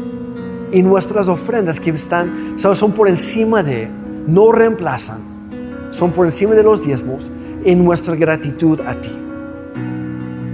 y 0.71 0.82
nuestras 0.82 1.28
ofrendas 1.28 1.82
que 1.82 1.89
están, 1.89 2.55
son 2.57 2.93
por 2.93 3.09
encima 3.09 3.61
de, 3.61 3.89
no 4.26 4.53
reemplazan, 4.53 5.19
son 5.91 6.11
por 6.11 6.28
encima 6.28 6.55
de 6.55 6.63
los 6.63 6.82
diezmos 6.82 7.30
en 7.65 7.84
nuestra 7.84 8.15
gratitud 8.15 8.80
a 8.88 8.95
ti. 8.95 9.11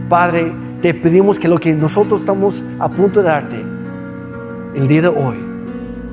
Padre, 0.09 0.51
te 0.81 0.93
pedimos 0.93 1.39
que 1.39 1.47
lo 1.47 1.59
que 1.59 1.73
nosotros 1.73 2.21
estamos 2.21 2.63
a 2.79 2.89
punto 2.89 3.19
de 3.21 3.25
darte 3.25 3.63
el 4.75 4.87
día 4.87 5.01
de 5.01 5.07
hoy, 5.09 5.37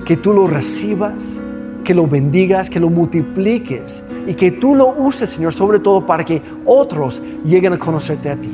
que 0.04 0.16
tú 0.16 0.32
lo 0.32 0.46
recibas, 0.46 1.36
que 1.84 1.94
lo 1.94 2.06
bendigas, 2.06 2.68
que 2.68 2.80
lo 2.80 2.88
multipliques 2.90 4.02
y 4.26 4.34
que 4.34 4.50
tú 4.50 4.74
lo 4.74 4.88
uses, 4.88 5.30
Señor, 5.30 5.54
sobre 5.54 5.78
todo 5.78 6.04
para 6.04 6.24
que 6.24 6.42
otros 6.64 7.22
lleguen 7.44 7.74
a 7.74 7.78
conocerte 7.78 8.30
a 8.30 8.36
ti. 8.36 8.50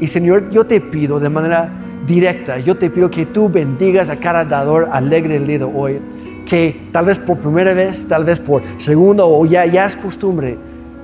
Y 0.00 0.06
Señor, 0.06 0.50
yo 0.50 0.64
te 0.64 0.80
pido 0.80 1.18
de 1.18 1.28
manera 1.28 1.72
directa, 2.06 2.58
yo 2.58 2.76
te 2.76 2.90
pido 2.90 3.10
que 3.10 3.26
tú 3.26 3.48
bendigas 3.48 4.08
a 4.08 4.16
cada 4.16 4.44
dador 4.44 4.88
alegre 4.92 5.36
el 5.36 5.46
día 5.48 5.58
de 5.58 5.64
hoy, 5.64 6.00
que 6.46 6.88
tal 6.92 7.06
vez 7.06 7.18
por 7.18 7.38
primera 7.38 7.74
vez, 7.74 8.06
tal 8.06 8.24
vez 8.24 8.38
por 8.38 8.62
segunda 8.78 9.24
o 9.24 9.44
ya, 9.44 9.66
ya 9.66 9.86
es 9.86 9.96
costumbre, 9.96 10.56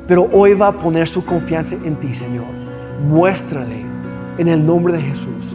pero 0.06 0.28
hoy 0.32 0.54
va 0.54 0.68
a 0.68 0.72
poner 0.72 1.08
su 1.08 1.24
confianza 1.24 1.74
en 1.84 1.96
ti, 1.96 2.14
Señor. 2.14 2.63
Muéstrale 3.02 3.84
en 4.38 4.48
el 4.48 4.64
nombre 4.64 4.94
de 4.94 5.02
Jesús 5.02 5.54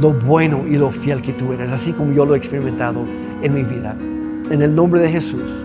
lo 0.00 0.12
bueno 0.12 0.64
y 0.68 0.76
lo 0.76 0.90
fiel 0.90 1.22
que 1.22 1.32
tú 1.32 1.52
eres, 1.52 1.70
así 1.70 1.92
como 1.92 2.12
yo 2.12 2.24
lo 2.24 2.34
he 2.34 2.38
experimentado 2.38 3.04
en 3.42 3.54
mi 3.54 3.62
vida. 3.62 3.96
En 4.50 4.62
el 4.62 4.74
nombre 4.74 5.00
de 5.00 5.10
Jesús. 5.10 5.62